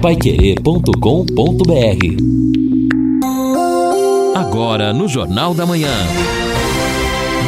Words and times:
paiquerê.com.br 0.00 0.90
Agora 4.34 4.94
no 4.94 5.06
Jornal 5.06 5.52
da 5.52 5.66
Manhã. 5.66 5.92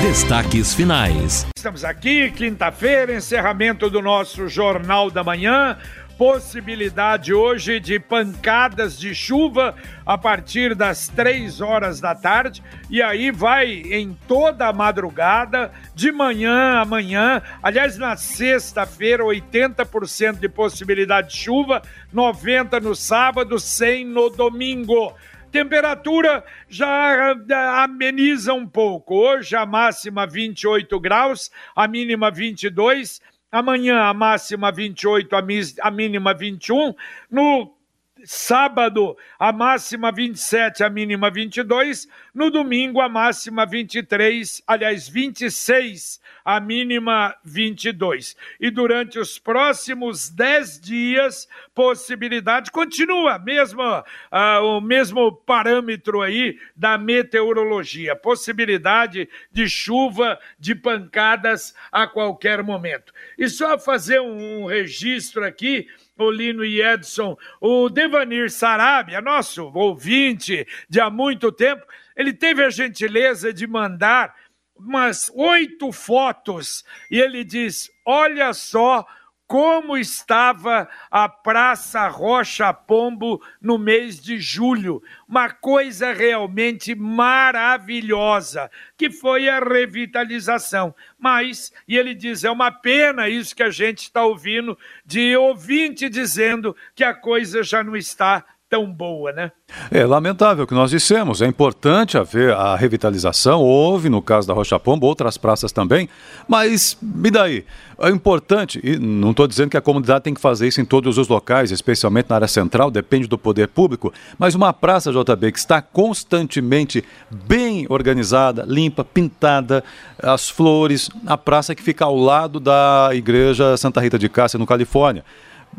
Destaques 0.02 0.74
finais. 0.74 1.46
Estamos 1.56 1.82
aqui, 1.82 2.30
quinta-feira, 2.30 3.14
encerramento 3.14 3.88
do 3.88 4.02
nosso 4.02 4.48
Jornal 4.48 5.10
da 5.10 5.24
Manhã 5.24 5.78
possibilidade 6.22 7.34
hoje 7.34 7.80
de 7.80 7.98
pancadas 7.98 8.96
de 8.96 9.12
chuva 9.12 9.74
a 10.06 10.16
partir 10.16 10.72
das 10.72 11.08
três 11.08 11.60
horas 11.60 12.00
da 12.00 12.14
tarde 12.14 12.62
e 12.88 13.02
aí 13.02 13.32
vai 13.32 13.72
em 13.72 14.16
toda 14.28 14.68
a 14.68 14.72
madrugada, 14.72 15.72
de 15.96 16.12
manhã 16.12 16.78
a 16.78 16.84
manhã. 16.84 17.42
Aliás, 17.60 17.98
na 17.98 18.16
sexta-feira, 18.16 19.24
80% 19.24 20.38
de 20.38 20.48
possibilidade 20.48 21.30
de 21.30 21.38
chuva, 21.38 21.82
90% 22.14 22.80
no 22.80 22.94
sábado, 22.94 23.56
100% 23.56 24.06
no 24.06 24.30
domingo. 24.30 25.12
Temperatura 25.50 26.44
já 26.68 27.34
ameniza 27.82 28.54
um 28.54 28.66
pouco. 28.66 29.16
Hoje 29.16 29.56
a 29.56 29.66
máxima 29.66 30.24
28 30.24 31.00
graus, 31.00 31.50
a 31.74 31.88
mínima 31.88 32.30
22 32.30 33.20
Amanhã 33.52 34.00
a 34.04 34.14
máxima 34.14 34.72
28, 34.72 35.36
a 35.82 35.90
mínima 35.90 36.32
21. 36.32 36.94
No 37.30 37.76
sábado 38.24 39.16
a 39.38 39.52
máxima 39.52 40.12
27, 40.12 40.84
a 40.84 40.90
mínima 40.90 41.30
22. 41.30 42.08
No 42.34 42.50
domingo 42.50 43.00
a 43.00 43.08
máxima 43.08 43.66
23, 43.66 44.62
aliás 44.66 45.08
26, 45.08 46.20
a 46.44 46.60
mínima 46.60 47.34
22. 47.44 48.36
E 48.60 48.70
durante 48.70 49.18
os 49.18 49.38
próximos 49.38 50.28
10 50.30 50.80
dias, 50.80 51.48
possibilidade 51.74 52.70
continua, 52.70 53.38
mesmo, 53.38 53.82
uh, 53.82 54.62
o 54.64 54.80
mesmo 54.80 55.32
parâmetro 55.32 56.22
aí 56.22 56.58
da 56.76 56.96
meteorologia, 56.98 58.16
possibilidade 58.16 59.28
de 59.50 59.68
chuva, 59.68 60.38
de 60.58 60.74
pancadas 60.74 61.74
a 61.90 62.06
qualquer 62.06 62.62
momento. 62.62 63.12
E 63.38 63.48
só 63.48 63.78
fazer 63.78 64.20
um 64.20 64.66
registro 64.66 65.44
aqui 65.44 65.88
o 66.22 66.30
Lino 66.30 66.64
e 66.64 66.80
Edson, 66.80 67.36
o 67.60 67.88
Devanir 67.88 68.50
Sarabia, 68.50 69.20
nosso 69.20 69.70
ouvinte 69.74 70.66
de 70.88 71.00
há 71.00 71.10
muito 71.10 71.52
tempo, 71.52 71.84
ele 72.16 72.32
teve 72.32 72.64
a 72.64 72.70
gentileza 72.70 73.52
de 73.52 73.66
mandar 73.66 74.34
umas 74.76 75.30
oito 75.34 75.92
fotos 75.92 76.84
e 77.10 77.20
ele 77.20 77.44
diz: 77.44 77.90
Olha 78.04 78.52
só 78.52 79.06
como 79.52 79.98
estava 79.98 80.88
a 81.10 81.28
Praça 81.28 82.08
Rocha 82.08 82.72
Pombo 82.72 83.38
no 83.60 83.76
mês 83.76 84.18
de 84.18 84.38
julho. 84.38 85.02
Uma 85.28 85.50
coisa 85.50 86.10
realmente 86.10 86.94
maravilhosa, 86.94 88.70
que 88.96 89.10
foi 89.10 89.50
a 89.50 89.60
revitalização. 89.60 90.94
Mas, 91.18 91.70
e 91.86 91.98
ele 91.98 92.14
diz, 92.14 92.44
é 92.44 92.50
uma 92.50 92.70
pena 92.70 93.28
isso 93.28 93.54
que 93.54 93.62
a 93.62 93.68
gente 93.68 94.04
está 94.04 94.24
ouvindo, 94.24 94.78
de 95.04 95.36
ouvinte 95.36 96.08
dizendo 96.08 96.74
que 96.94 97.04
a 97.04 97.12
coisa 97.12 97.62
já 97.62 97.84
não 97.84 97.94
está 97.94 98.42
tão 98.72 98.90
boa, 98.90 99.32
né? 99.32 99.52
É 99.90 100.06
lamentável 100.06 100.64
o 100.64 100.66
que 100.66 100.72
nós 100.72 100.90
dissemos. 100.90 101.42
É 101.42 101.46
importante 101.46 102.16
haver 102.16 102.54
a 102.54 102.74
revitalização. 102.74 103.60
Houve, 103.60 104.08
no 104.08 104.22
caso 104.22 104.48
da 104.48 104.54
Rocha 104.54 104.80
Pombo, 104.80 105.06
outras 105.06 105.36
praças 105.36 105.70
também. 105.72 106.08
Mas, 106.48 106.96
e 107.22 107.30
daí? 107.30 107.66
É 108.00 108.08
importante, 108.08 108.80
e 108.82 108.98
não 108.98 109.32
estou 109.32 109.46
dizendo 109.46 109.68
que 109.68 109.76
a 109.76 109.80
comunidade 109.82 110.24
tem 110.24 110.32
que 110.32 110.40
fazer 110.40 110.66
isso 110.68 110.80
em 110.80 110.86
todos 110.86 111.18
os 111.18 111.28
locais, 111.28 111.70
especialmente 111.70 112.30
na 112.30 112.36
área 112.36 112.48
central, 112.48 112.90
depende 112.90 113.28
do 113.28 113.36
poder 113.36 113.68
público. 113.68 114.10
Mas 114.38 114.54
uma 114.54 114.72
praça, 114.72 115.12
JB, 115.12 115.52
que 115.52 115.58
está 115.58 115.82
constantemente 115.82 117.04
bem 117.30 117.86
organizada, 117.90 118.64
limpa, 118.66 119.04
pintada, 119.04 119.84
as 120.18 120.48
flores, 120.48 121.10
a 121.26 121.36
praça 121.36 121.74
que 121.74 121.82
fica 121.82 122.06
ao 122.06 122.16
lado 122.16 122.58
da 122.58 123.10
igreja 123.12 123.76
Santa 123.76 124.00
Rita 124.00 124.18
de 124.18 124.30
Cássia, 124.30 124.58
no 124.58 124.66
Califórnia. 124.66 125.22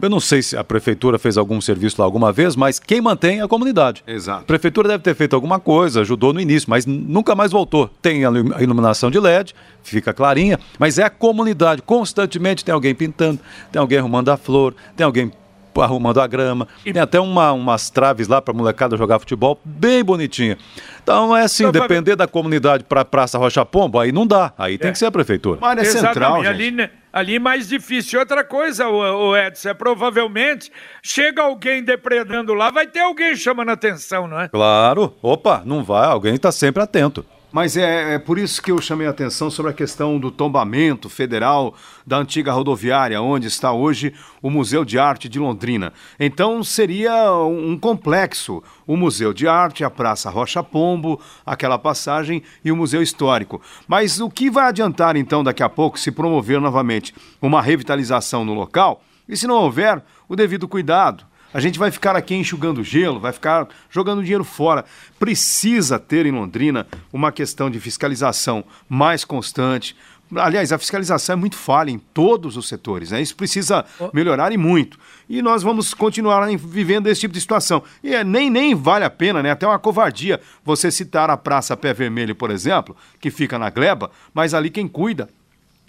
Eu 0.02 0.10
não 0.10 0.20
sei 0.20 0.42
se 0.42 0.58
a 0.58 0.64
prefeitura 0.64 1.18
fez 1.18 1.38
algum 1.38 1.62
serviço 1.62 1.96
lá 2.00 2.06
alguma 2.06 2.32
vez, 2.32 2.56
mas 2.56 2.80
quem 2.80 3.00
mantém 3.00 3.40
é 3.40 3.44
a 3.44 3.48
comunidade. 3.48 4.04
Exato. 4.06 4.42
A 4.42 4.46
prefeitura 4.46 4.90
deve 4.90 5.04
ter 5.04 5.16
feito 5.16 5.36
alguma 5.36 5.60
coisa, 5.60 6.02
ajudou 6.02 6.34
no 6.34 6.42
início, 6.42 6.70
mas 6.70 6.86
nunca 6.86 7.36
mais 7.36 7.52
voltou. 7.52 7.90
Tem 8.02 8.26
a 8.26 8.30
iluminação 8.62 9.10
de 9.10 9.20
LED, 9.20 9.54
fica 9.82 10.14
clarinha, 10.14 10.60
mas 10.78 10.98
é 10.98 11.04
a 11.04 11.10
comunidade. 11.10 11.82
Constantemente 11.82 12.66
tem 12.66 12.74
alguém 12.74 12.94
pintando, 12.94 13.40
tem 13.72 13.80
alguém 13.80 14.00
arrumando 14.00 14.30
a 14.30 14.38
flor, 14.38 14.76
tem 14.96 15.06
alguém 15.06 15.32
arrumando 15.82 16.20
a 16.20 16.28
grama. 16.28 16.68
E... 16.86 16.94
Tem 16.94 17.02
até 17.02 17.20
uma, 17.20 17.52
umas 17.52 17.90
traves 17.90 18.28
lá 18.28 18.42
para 18.42 18.54
molecada 18.54 18.98
jogar 18.98 19.20
futebol, 19.20 19.60
bem 19.64 20.04
bonitinha. 20.04 20.58
Então 21.02 21.36
é 21.36 21.44
assim, 21.44 21.66
então, 21.66 21.82
depender 21.82 22.16
da 22.16 22.28
comunidade 22.28 22.84
para 22.84 23.04
Praça 23.04 23.38
Rocha 23.38 23.66
Pombo, 23.66 24.00
aí 24.00 24.12
não 24.12 24.26
dá. 24.26 24.54
Aí 24.58 24.76
é. 24.76 24.78
tem 24.78 24.92
que 24.92 24.98
ser 24.98 25.06
a 25.06 25.12
prefeitura. 25.12 25.60
Mas 25.62 25.78
é 25.80 25.86
central, 25.86 26.42
ali, 26.42 26.72
né, 26.72 26.90
ali 27.12 27.40
mais 27.40 27.68
difícil. 27.68 28.20
Outra 28.20 28.44
coisa, 28.44 28.88
o, 28.88 29.30
o 29.30 29.38
Edson, 29.38 29.70
é 29.70 29.74
provavelmente 29.74 30.72
chega 31.02 31.42
alguém 31.42 31.84
depredando 31.84 32.54
lá, 32.54 32.72
vai 32.72 32.88
ter 32.88 33.02
alguém 33.02 33.36
chamando 33.36 33.70
atenção, 33.70 34.28
não 34.28 34.40
é? 34.40 34.48
Claro. 34.48 35.16
Opa, 35.22 35.62
não 35.66 35.84
vai, 35.84 36.08
alguém 36.08 36.36
está 36.36 36.52
sempre 36.52 36.82
atento. 36.82 37.26
Mas 37.54 37.78
é, 37.78 38.16
é, 38.16 38.18
por 38.18 38.40
isso 38.40 38.60
que 38.60 38.72
eu 38.72 38.82
chamei 38.82 39.06
a 39.06 39.12
atenção 39.12 39.52
sobre 39.52 39.72
a 39.72 39.76
questão 39.76 40.18
do 40.18 40.32
tombamento 40.32 41.08
federal 41.08 41.76
da 42.04 42.18
antiga 42.18 42.52
rodoviária, 42.52 43.22
onde 43.22 43.46
está 43.46 43.72
hoje 43.72 44.12
o 44.42 44.50
Museu 44.50 44.84
de 44.84 44.98
Arte 44.98 45.30
de 45.30 45.38
Londrina. 45.38 45.94
Então 46.20 46.64
seria 46.64 47.32
um 47.44 47.78
complexo: 47.78 48.64
o 48.88 48.98
Museu 48.98 49.32
de 49.32 49.48
Arte, 49.48 49.84
a 49.84 49.90
Praça 49.92 50.32
Rocha 50.32 50.64
Pombo, 50.64 51.22
aquela 51.46 51.78
passagem 51.78 52.42
e 52.66 52.72
o 52.72 52.76
Museu 52.76 53.04
Histórico. 53.04 53.62
Mas 53.88 54.20
o 54.20 54.32
que 54.32 54.50
vai 54.50 54.70
adiantar 54.70 55.16
então 55.16 55.44
daqui 55.44 55.62
a 55.62 55.70
pouco 55.70 56.00
se 56.00 56.12
promover 56.12 56.60
novamente 56.60 57.14
uma 57.40 57.62
revitalização 57.62 58.44
no 58.44 58.56
local? 58.56 59.04
E 59.30 59.38
se 59.38 59.46
não 59.46 59.58
houver 59.62 60.04
o 60.28 60.36
devido 60.36 60.68
cuidado? 60.68 61.24
A 61.54 61.60
gente 61.60 61.78
vai 61.78 61.92
ficar 61.92 62.16
aqui 62.16 62.34
enxugando 62.34 62.84
gelo, 62.84 63.20
vai 63.20 63.32
ficar 63.32 63.68
jogando 63.90 64.24
dinheiro 64.24 64.44
fora. 64.44 64.84
Precisa 65.20 66.00
ter 66.00 66.26
em 66.26 66.32
Londrina 66.32 66.88
uma 67.12 67.32
questão 67.32 67.70
de 67.70 67.80
fiscalização 67.80 68.64
mais 68.90 69.24
constante. 69.24 69.96
Aliás, 70.36 70.72
a 70.72 70.80
fiscalização 70.80 71.34
é 71.34 71.36
muito 71.36 71.56
falha 71.56 71.92
em 71.92 72.00
todos 72.00 72.58
os 72.58 72.68
setores, 72.68 73.12
né? 73.12 73.22
Isso 73.22 73.36
precisa 73.36 73.86
melhorar 74.12 74.52
e 74.52 74.58
muito. 74.58 74.98
E 75.30 75.44
nós 75.44 75.62
vamos 75.62 75.94
continuar 75.94 76.48
vivendo 76.58 77.06
esse 77.06 77.22
tipo 77.22 77.36
de 77.36 77.42
situação. 77.42 77.84
E 78.04 78.16
é, 78.16 78.24
nem, 78.24 78.50
nem 78.50 78.74
vale 78.74 79.06
a 79.06 79.10
pena, 79.12 79.44
né? 79.44 79.52
Até 79.52 79.68
uma 79.68 79.78
covardia 79.78 80.42
você 80.66 80.90
citar 80.90 81.30
a 81.30 81.38
Praça 81.38 81.78
Pé 81.78 81.94
Vermelho, 81.94 82.34
por 82.34 82.50
exemplo, 82.50 82.96
que 83.20 83.30
fica 83.30 83.60
na 83.60 83.70
Gleba, 83.70 84.10
mas 84.34 84.56
ali 84.56 84.72
quem 84.72 84.88
cuida 84.88 85.30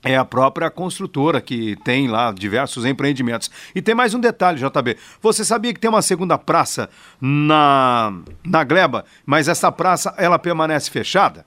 é 0.04 0.16
a 0.16 0.24
própria 0.24 0.70
construtora 0.70 1.40
que 1.40 1.76
tem 1.82 2.06
lá 2.06 2.30
diversos 2.30 2.84
empreendimentos. 2.84 3.50
E 3.74 3.80
tem 3.80 3.94
mais 3.94 4.12
um 4.12 4.20
detalhe, 4.20 4.58
JB. 4.58 4.98
Você 5.22 5.44
sabia 5.44 5.72
que 5.72 5.80
tem 5.80 5.88
uma 5.88 6.02
segunda 6.02 6.36
praça 6.36 6.90
na, 7.20 8.12
na 8.44 8.62
Gleba, 8.62 9.04
mas 9.24 9.48
essa 9.48 9.72
praça 9.72 10.14
ela 10.18 10.38
permanece 10.38 10.90
fechada? 10.90 11.46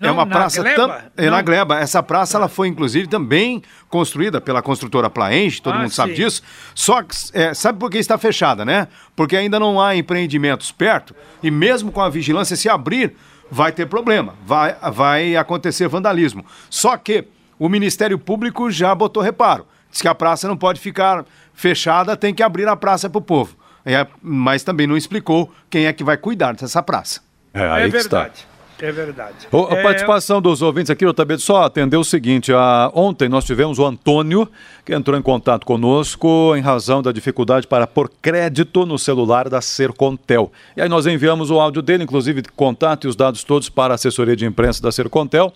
É 0.00 0.04
Não, 0.04 0.10
é 0.10 0.12
uma 0.12 0.26
praça 0.26 0.62
tam... 0.62 0.96
é 1.16 1.28
na 1.28 1.42
Gleba. 1.42 1.80
Essa 1.80 2.00
praça 2.00 2.38
ela 2.38 2.48
foi 2.48 2.68
inclusive 2.68 3.08
também 3.08 3.60
construída 3.88 4.40
pela 4.40 4.62
construtora 4.62 5.10
Plaenge, 5.10 5.60
todo 5.60 5.74
ah, 5.74 5.80
mundo 5.80 5.90
sabe 5.90 6.14
sim. 6.14 6.22
disso. 6.22 6.42
Só 6.72 7.02
que 7.02 7.14
é, 7.32 7.52
sabe 7.52 7.80
por 7.80 7.90
que 7.90 7.98
está 7.98 8.16
fechada, 8.16 8.64
né? 8.64 8.86
Porque 9.16 9.36
ainda 9.36 9.58
não 9.58 9.80
há 9.80 9.96
empreendimentos 9.96 10.70
perto 10.70 11.12
e 11.42 11.50
mesmo 11.50 11.90
com 11.90 12.00
a 12.00 12.08
vigilância 12.08 12.54
se 12.54 12.68
abrir 12.68 13.16
vai 13.50 13.72
ter 13.72 13.86
problema, 13.86 14.36
vai 14.46 14.76
vai 14.92 15.34
acontecer 15.34 15.88
vandalismo. 15.88 16.44
Só 16.70 16.96
que 16.96 17.26
o 17.58 17.68
Ministério 17.68 18.18
Público 18.18 18.70
já 18.70 18.94
botou 18.94 19.22
reparo. 19.22 19.66
Diz 19.90 20.02
que 20.02 20.08
a 20.08 20.14
praça 20.14 20.46
não 20.46 20.56
pode 20.56 20.80
ficar 20.80 21.24
fechada, 21.54 22.16
tem 22.16 22.34
que 22.34 22.42
abrir 22.42 22.68
a 22.68 22.76
praça 22.76 23.08
para 23.08 23.18
o 23.18 23.22
povo. 23.22 23.56
É, 23.84 24.06
mas 24.22 24.62
também 24.62 24.86
não 24.86 24.96
explicou 24.96 25.50
quem 25.70 25.86
é 25.86 25.92
que 25.92 26.04
vai 26.04 26.16
cuidar 26.16 26.54
dessa 26.54 26.82
praça. 26.82 27.20
É, 27.54 27.66
aí 27.68 27.84
é 27.84 27.88
verdade. 27.88 28.34
Está. 28.34 28.58
É 28.80 28.92
verdade. 28.92 29.48
O, 29.50 29.66
a 29.66 29.74
é... 29.74 29.82
participação 29.82 30.40
dos 30.40 30.62
ouvintes 30.62 30.90
aqui, 30.90 31.04
eu 31.04 31.12
também 31.12 31.36
só 31.36 31.64
atender 31.64 31.96
o 31.96 32.04
seguinte: 32.04 32.52
a, 32.52 32.90
ontem 32.94 33.28
nós 33.28 33.44
tivemos 33.44 33.78
o 33.78 33.84
Antônio, 33.84 34.48
que 34.84 34.94
entrou 34.94 35.18
em 35.18 35.22
contato 35.22 35.66
conosco 35.66 36.54
em 36.56 36.60
razão 36.60 37.02
da 37.02 37.10
dificuldade 37.10 37.66
para 37.66 37.88
pôr 37.88 38.08
crédito 38.22 38.86
no 38.86 38.96
celular 38.96 39.48
da 39.48 39.60
Sercontel. 39.60 40.52
E 40.76 40.80
aí 40.80 40.88
nós 40.88 41.06
enviamos 41.06 41.50
o 41.50 41.58
áudio 41.58 41.82
dele, 41.82 42.04
inclusive 42.04 42.42
contato 42.54 43.06
e 43.06 43.08
os 43.08 43.16
dados 43.16 43.42
todos 43.42 43.68
para 43.68 43.94
a 43.94 43.96
assessoria 43.96 44.36
de 44.36 44.46
imprensa 44.46 44.80
da 44.80 44.92
Sercontel. 44.92 45.52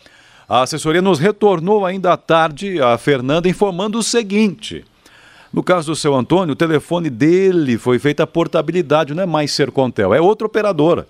A 0.53 0.65
assessoria 0.65 1.01
nos 1.01 1.19
retornou 1.19 1.87
ainda 1.87 2.13
à 2.13 2.17
tarde, 2.19 2.79
a 2.79 2.99
Fernanda, 2.99 3.49
informando 3.49 3.99
o 3.99 4.03
seguinte. 4.03 4.85
No 5.51 5.63
caso 5.63 5.87
do 5.87 5.97
seu 5.97 6.15
Antônio, 6.15 6.53
o 6.53 6.55
telefone 6.55 7.09
dele 7.09 7.79
foi 7.79 7.99
feita 7.99 8.25
a 8.25 8.27
portabilidade, 8.27 9.15
não 9.15 9.23
é 9.23 9.27
mais 9.27 9.51
Sercontel, 9.53 10.13
é 10.13 10.21
outra 10.21 10.47
operadora. 10.47 11.09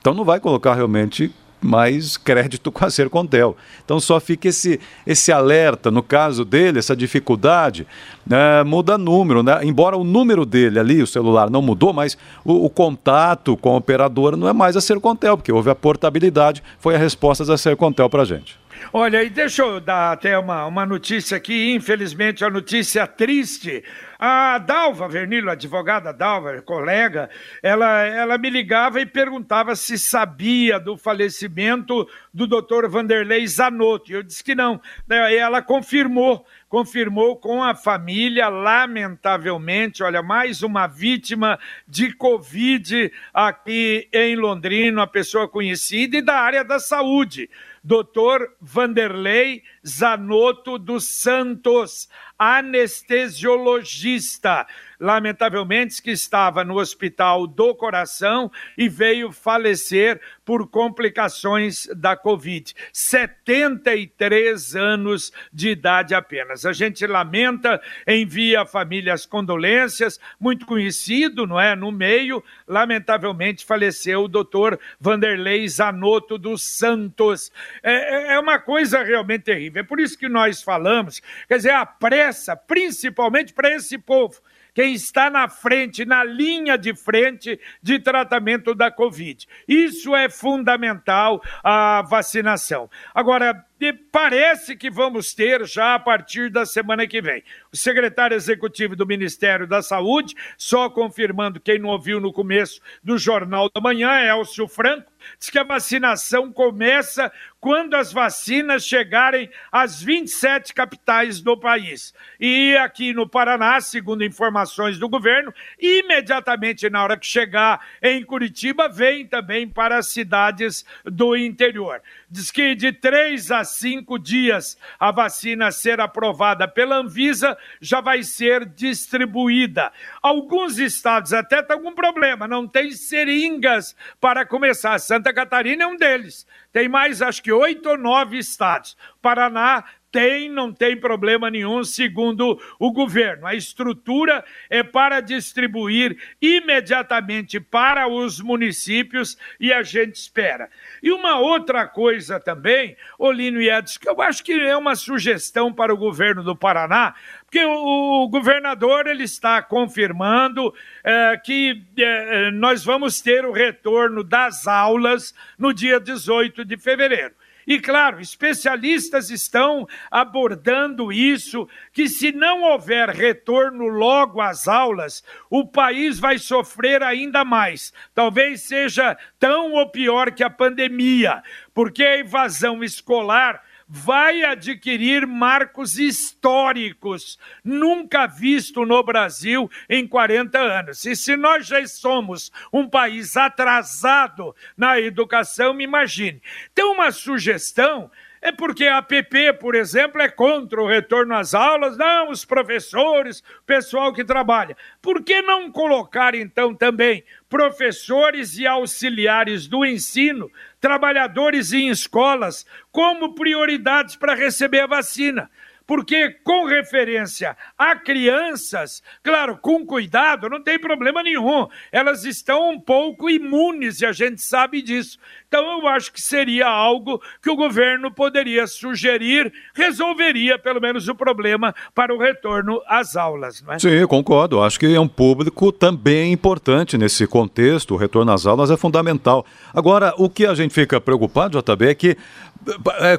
Então 0.00 0.14
não 0.14 0.24
vai 0.24 0.38
colocar 0.38 0.74
realmente 0.74 1.34
mais 1.60 2.16
crédito 2.16 2.70
com 2.70 2.84
a 2.84 2.88
Sercontel. 2.88 3.56
Então 3.84 3.98
só 3.98 4.20
fica 4.20 4.46
esse, 4.46 4.78
esse 5.04 5.32
alerta, 5.32 5.90
no 5.90 6.00
caso 6.00 6.44
dele, 6.44 6.78
essa 6.78 6.94
dificuldade, 6.94 7.88
né, 8.24 8.62
muda 8.62 8.96
número, 8.96 9.42
né? 9.42 9.58
Embora 9.64 9.96
o 9.96 10.04
número 10.04 10.46
dele 10.46 10.78
ali, 10.78 11.02
o 11.02 11.06
celular 11.08 11.50
não 11.50 11.60
mudou, 11.60 11.92
mas 11.92 12.16
o, 12.44 12.64
o 12.64 12.70
contato 12.70 13.56
com 13.56 13.70
a 13.70 13.76
operadora 13.76 14.36
não 14.36 14.48
é 14.48 14.52
mais 14.52 14.76
a 14.76 14.80
Sercontel, 14.80 15.36
porque 15.36 15.50
houve 15.50 15.68
a 15.68 15.74
portabilidade, 15.74 16.62
foi 16.78 16.94
a 16.94 16.98
resposta 16.98 17.44
da 17.44 17.58
Sercontel 17.58 18.08
para 18.08 18.22
a 18.22 18.24
gente. 18.24 18.62
Olha, 18.92 19.22
e 19.22 19.30
deixa 19.30 19.62
eu 19.62 19.80
dar 19.80 20.12
até 20.12 20.38
uma, 20.38 20.66
uma 20.66 20.86
notícia 20.86 21.36
aqui, 21.36 21.72
infelizmente, 21.72 22.44
a 22.44 22.50
notícia 22.50 23.06
triste. 23.06 23.82
A 24.18 24.58
Dalva 24.58 25.08
Vernilo, 25.08 25.50
advogada 25.50 26.12
Dalva, 26.12 26.62
colega, 26.62 27.28
ela, 27.62 28.02
ela 28.04 28.38
me 28.38 28.48
ligava 28.48 29.00
e 29.00 29.06
perguntava 29.06 29.74
se 29.74 29.98
sabia 29.98 30.78
do 30.78 30.96
falecimento 30.96 32.08
do 32.32 32.46
doutor 32.46 32.88
Vanderlei 32.88 33.46
Zanotto. 33.46 34.12
Eu 34.12 34.22
disse 34.22 34.42
que 34.42 34.54
não. 34.54 34.80
Daí 35.06 35.36
ela 35.36 35.60
confirmou, 35.60 36.46
confirmou 36.68 37.36
com 37.36 37.62
a 37.62 37.74
família, 37.74 38.48
lamentavelmente, 38.48 40.02
olha, 40.02 40.22
mais 40.22 40.62
uma 40.62 40.86
vítima 40.86 41.58
de 41.86 42.14
Covid 42.14 43.12
aqui 43.32 44.08
em 44.12 44.36
Londrina, 44.36 45.00
uma 45.00 45.06
pessoa 45.06 45.48
conhecida 45.48 46.16
e 46.16 46.22
da 46.22 46.36
área 46.36 46.64
da 46.64 46.78
saúde 46.78 47.50
doutor 47.84 48.56
Vanderlei 48.60 49.62
Zanotto 49.86 50.78
dos 50.78 51.04
Santos, 51.04 52.08
anestesiologista 52.38 54.66
lamentavelmente, 54.98 56.02
que 56.02 56.10
estava 56.10 56.64
no 56.64 56.78
Hospital 56.78 57.46
do 57.46 57.74
Coração 57.74 58.50
e 58.76 58.88
veio 58.88 59.32
falecer 59.32 60.20
por 60.44 60.68
complicações 60.68 61.86
da 61.96 62.16
Covid. 62.16 62.74
73 62.92 64.76
anos 64.76 65.32
de 65.52 65.70
idade 65.70 66.14
apenas. 66.14 66.66
A 66.66 66.72
gente 66.72 67.06
lamenta, 67.06 67.80
envia 68.06 68.62
à 68.62 68.66
família 68.66 69.12
as 69.12 69.26
condolências, 69.26 70.20
muito 70.38 70.66
conhecido, 70.66 71.46
não 71.46 71.60
é? 71.60 71.74
No 71.74 71.90
meio, 71.90 72.42
lamentavelmente 72.66 73.64
faleceu 73.64 74.24
o 74.24 74.28
doutor 74.28 74.78
Vanderlei 75.00 75.66
Zanotto 75.68 76.38
dos 76.38 76.62
Santos. 76.62 77.50
É, 77.82 77.92
é, 77.92 78.34
é 78.34 78.38
uma 78.38 78.58
coisa 78.58 79.02
realmente 79.02 79.44
terrível. 79.44 79.73
É 79.78 79.82
por 79.82 80.00
isso 80.00 80.18
que 80.18 80.28
nós 80.28 80.62
falamos, 80.62 81.20
quer 81.48 81.56
dizer, 81.56 81.72
a 81.72 81.86
pressa, 81.86 82.56
principalmente 82.56 83.52
para 83.52 83.70
esse 83.70 83.98
povo 83.98 84.40
quem 84.74 84.92
está 84.92 85.30
na 85.30 85.48
frente, 85.48 86.04
na 86.04 86.24
linha 86.24 86.76
de 86.76 86.94
frente 86.94 87.58
de 87.80 88.00
tratamento 88.00 88.74
da 88.74 88.90
Covid. 88.90 89.46
Isso 89.68 90.14
é 90.14 90.28
fundamental, 90.28 91.40
a 91.62 92.02
vacinação. 92.02 92.90
Agora, 93.14 93.64
parece 93.92 94.76
que 94.76 94.90
vamos 94.90 95.34
ter 95.34 95.66
já 95.66 95.94
a 95.94 95.98
partir 95.98 96.50
da 96.50 96.64
semana 96.64 97.06
que 97.06 97.20
vem. 97.20 97.42
O 97.72 97.76
secretário 97.76 98.34
executivo 98.34 98.96
do 98.96 99.06
Ministério 99.06 99.66
da 99.66 99.82
Saúde, 99.82 100.34
só 100.56 100.88
confirmando 100.88 101.60
quem 101.60 101.78
não 101.78 101.90
ouviu 101.90 102.20
no 102.20 102.32
começo 102.32 102.80
do 103.02 103.18
Jornal 103.18 103.68
da 103.74 103.80
Manhã, 103.80 104.20
Elcio 104.20 104.68
Franco, 104.68 105.12
diz 105.38 105.50
que 105.50 105.58
a 105.58 105.64
vacinação 105.64 106.52
começa 106.52 107.32
quando 107.60 107.94
as 107.94 108.12
vacinas 108.12 108.86
chegarem 108.86 109.48
às 109.72 110.02
27 110.02 110.74
capitais 110.74 111.40
do 111.40 111.56
país. 111.56 112.12
E 112.38 112.76
aqui 112.76 113.14
no 113.14 113.26
Paraná, 113.26 113.80
segundo 113.80 114.22
informações 114.22 114.98
do 114.98 115.08
governo, 115.08 115.52
imediatamente 115.80 116.90
na 116.90 117.02
hora 117.02 117.16
que 117.16 117.26
chegar 117.26 117.80
em 118.02 118.22
Curitiba, 118.22 118.88
vem 118.88 119.26
também 119.26 119.66
para 119.66 119.96
as 119.96 120.08
cidades 120.08 120.84
do 121.04 121.34
interior. 121.36 122.02
Diz 122.34 122.50
que 122.50 122.74
de 122.74 122.90
três 122.90 123.52
a 123.52 123.62
cinco 123.62 124.18
dias 124.18 124.76
a 124.98 125.12
vacina 125.12 125.70
ser 125.70 126.00
aprovada 126.00 126.66
pela 126.66 126.96
Anvisa 126.96 127.56
já 127.80 128.00
vai 128.00 128.24
ser 128.24 128.66
distribuída. 128.66 129.92
Alguns 130.20 130.78
estados 130.78 131.32
até 131.32 131.60
estão 131.60 131.80
com 131.80 131.94
problema, 131.94 132.48
não 132.48 132.66
tem 132.66 132.90
seringas 132.90 133.94
para 134.20 134.44
começar. 134.44 134.98
Santa 134.98 135.32
Catarina 135.32 135.84
é 135.84 135.86
um 135.86 135.96
deles. 135.96 136.44
Tem 136.72 136.88
mais, 136.88 137.22
acho 137.22 137.40
que 137.40 137.52
oito 137.52 137.90
ou 137.90 137.96
nove 137.96 138.36
estados. 138.36 138.96
Paraná 139.22 139.84
tem, 140.14 140.48
não 140.48 140.72
tem 140.72 140.96
problema 140.96 141.50
nenhum, 141.50 141.82
segundo 141.82 142.56
o 142.78 142.92
governo. 142.92 143.48
A 143.48 143.54
estrutura 143.56 144.44
é 144.70 144.80
para 144.80 145.20
distribuir 145.20 146.16
imediatamente 146.40 147.58
para 147.58 148.06
os 148.06 148.40
municípios 148.40 149.36
e 149.58 149.72
a 149.72 149.82
gente 149.82 150.14
espera. 150.14 150.70
E 151.02 151.10
uma 151.10 151.40
outra 151.40 151.88
coisa 151.88 152.38
também, 152.38 152.96
Olino 153.18 153.60
e 153.60 153.68
Edson, 153.68 153.98
que 153.98 154.08
eu 154.08 154.22
acho 154.22 154.44
que 154.44 154.52
é 154.52 154.76
uma 154.76 154.94
sugestão 154.94 155.72
para 155.72 155.92
o 155.92 155.96
governo 155.96 156.44
do 156.44 156.54
Paraná, 156.54 157.16
porque 157.44 157.64
o, 157.64 158.28
governador 158.28 159.08
ele 159.08 159.24
está 159.24 159.60
confirmando 159.62 160.72
é, 161.02 161.36
que 161.38 161.82
é, 161.98 162.52
nós 162.52 162.84
vamos 162.84 163.20
ter 163.20 163.44
o 163.44 163.50
retorno 163.50 164.22
das 164.22 164.68
aulas 164.68 165.34
no 165.58 165.74
dia 165.74 165.98
18 165.98 166.64
de 166.64 166.76
fevereiro. 166.76 167.34
E 167.66 167.80
claro, 167.80 168.20
especialistas 168.20 169.30
estão 169.30 169.86
abordando 170.10 171.12
isso, 171.12 171.68
que 171.92 172.08
se 172.08 172.32
não 172.32 172.62
houver 172.62 173.08
retorno 173.08 173.86
logo 173.88 174.40
às 174.40 174.68
aulas, 174.68 175.24
o 175.48 175.66
país 175.66 176.18
vai 176.18 176.38
sofrer 176.38 177.02
ainda 177.02 177.44
mais. 177.44 177.92
Talvez 178.14 178.62
seja 178.62 179.16
tão 179.38 179.72
ou 179.72 179.88
pior 179.90 180.32
que 180.32 180.44
a 180.44 180.50
pandemia, 180.50 181.42
porque 181.72 182.04
a 182.04 182.18
evasão 182.18 182.84
escolar 182.84 183.62
vai 183.88 184.44
adquirir 184.44 185.26
marcos 185.26 185.98
históricos, 185.98 187.38
nunca 187.62 188.26
visto 188.26 188.84
no 188.84 189.02
Brasil 189.02 189.70
em 189.88 190.06
40 190.06 190.58
anos. 190.58 191.04
E 191.04 191.14
se 191.14 191.36
nós 191.36 191.66
já 191.66 191.84
somos 191.86 192.50
um 192.72 192.88
país 192.88 193.36
atrasado 193.36 194.54
na 194.76 195.00
educação, 195.00 195.74
me 195.74 195.84
imagine. 195.84 196.42
Tem 196.74 196.84
uma 196.84 197.10
sugestão 197.12 198.10
é 198.44 198.52
porque 198.52 198.84
a 198.84 198.98
APP, 198.98 199.54
por 199.58 199.74
exemplo, 199.74 200.20
é 200.20 200.28
contra 200.28 200.78
o 200.78 200.86
retorno 200.86 201.34
às 201.34 201.54
aulas, 201.54 201.96
não, 201.96 202.28
os 202.28 202.44
professores, 202.44 203.40
o 203.40 203.62
pessoal 203.64 204.12
que 204.12 204.22
trabalha. 204.22 204.76
Por 205.00 205.22
que 205.22 205.40
não 205.40 205.72
colocar, 205.72 206.34
então, 206.34 206.74
também 206.74 207.24
professores 207.48 208.58
e 208.58 208.66
auxiliares 208.66 209.66
do 209.66 209.82
ensino, 209.82 210.50
trabalhadores 210.84 211.72
em 211.72 211.88
escolas, 211.88 212.66
como 212.92 213.34
prioridades 213.34 214.16
para 214.16 214.34
receber 214.34 214.80
a 214.80 214.86
vacina? 214.86 215.50
Porque 215.86 216.30
com 216.42 216.64
referência 216.64 217.56
a 217.76 217.94
crianças, 217.96 219.02
claro, 219.22 219.58
com 219.58 219.84
cuidado, 219.84 220.48
não 220.48 220.62
tem 220.62 220.78
problema 220.78 221.22
nenhum. 221.22 221.66
Elas 221.92 222.24
estão 222.24 222.70
um 222.70 222.80
pouco 222.80 223.28
imunes 223.28 224.00
e 224.00 224.06
a 224.06 224.12
gente 224.12 224.40
sabe 224.42 224.80
disso. 224.82 225.18
Então 225.46 225.80
eu 225.80 225.86
acho 225.86 226.12
que 226.12 226.20
seria 226.20 226.66
algo 226.66 227.22
que 227.42 227.50
o 227.50 227.56
governo 227.56 228.10
poderia 228.10 228.66
sugerir, 228.66 229.52
resolveria 229.74 230.58
pelo 230.58 230.80
menos 230.80 231.08
o 231.08 231.14
problema 231.14 231.74
para 231.94 232.14
o 232.14 232.18
retorno 232.18 232.80
às 232.88 233.14
aulas, 233.14 233.62
não 233.62 233.74
é? 233.74 233.78
Sim, 233.78 234.06
concordo. 234.06 234.62
Acho 234.62 234.80
que 234.80 234.94
é 234.94 235.00
um 235.00 235.08
público 235.08 235.70
também 235.70 236.32
importante 236.32 236.98
nesse 236.98 237.26
contexto. 237.26 237.94
O 237.94 237.96
retorno 237.96 238.32
às 238.32 238.46
aulas 238.46 238.70
é 238.70 238.76
fundamental. 238.76 239.46
Agora, 239.72 240.14
o 240.18 240.28
que 240.28 240.46
a 240.46 240.54
gente 240.54 240.74
fica 240.74 241.00
preocupado, 241.00 241.60
JB, 241.60 241.86
é 241.86 241.94
que 241.94 242.16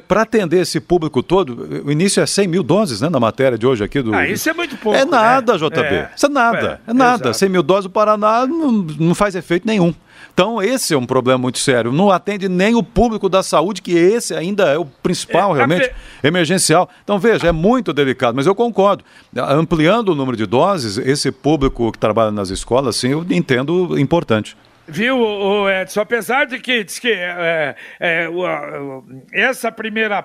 para 0.06 0.22
atender 0.22 0.60
esse 0.60 0.80
público 0.80 1.22
todo, 1.22 1.84
o 1.84 1.92
início 1.92 2.22
é 2.22 2.26
100 2.26 2.48
mil 2.48 2.62
doses, 2.62 3.00
né? 3.00 3.08
Na 3.08 3.20
matéria 3.20 3.56
de 3.56 3.66
hoje 3.66 3.84
aqui 3.84 4.02
do. 4.02 4.14
Ah, 4.14 4.28
isso 4.28 4.48
é 4.48 4.52
muito 4.52 4.76
pouco. 4.76 4.98
É 4.98 5.04
nada, 5.04 5.52
né? 5.52 5.58
JB. 5.58 5.80
É, 5.80 6.10
isso 6.16 6.26
é 6.26 6.28
nada. 6.28 6.80
É, 6.86 6.90
é 6.90 6.94
nada. 6.94 7.24
Exato. 7.28 7.38
100 7.38 7.48
mil 7.48 7.62
doses 7.62 7.84
do 7.84 7.90
Paraná 7.90 8.46
não, 8.46 8.72
não 8.72 9.14
faz 9.14 9.34
efeito 9.34 9.66
nenhum. 9.66 9.94
Então, 10.32 10.62
esse 10.62 10.92
é 10.92 10.98
um 10.98 11.06
problema 11.06 11.38
muito 11.38 11.58
sério. 11.58 11.90
Não 11.90 12.10
atende 12.10 12.46
nem 12.46 12.74
o 12.74 12.82
público 12.82 13.26
da 13.28 13.42
saúde, 13.42 13.80
que 13.80 13.92
esse 13.92 14.34
ainda 14.34 14.64
é 14.64 14.76
o 14.76 14.84
principal, 14.84 15.54
é, 15.54 15.56
realmente, 15.56 15.90
emergencial. 16.22 16.90
Então, 17.02 17.18
veja, 17.18 17.48
é 17.48 17.52
muito 17.52 17.90
delicado, 17.92 18.34
mas 18.34 18.46
eu 18.46 18.54
concordo. 18.54 19.02
Ampliando 19.34 20.10
o 20.10 20.14
número 20.14 20.36
de 20.36 20.44
doses, 20.44 20.98
esse 20.98 21.32
público 21.32 21.90
que 21.90 21.98
trabalha 21.98 22.30
nas 22.30 22.50
escolas, 22.50 22.96
sim, 22.96 23.08
eu 23.08 23.24
entendo 23.30 23.98
importante. 23.98 24.56
Viu, 24.88 25.18
o 25.18 25.68
Edson? 25.68 26.00
Apesar 26.00 26.46
de 26.46 26.58
que 26.58 26.84
diz 26.84 26.98
que 26.98 27.10
é, 27.10 27.74
é, 27.98 28.28
essa 29.32 29.72
primeira 29.72 30.24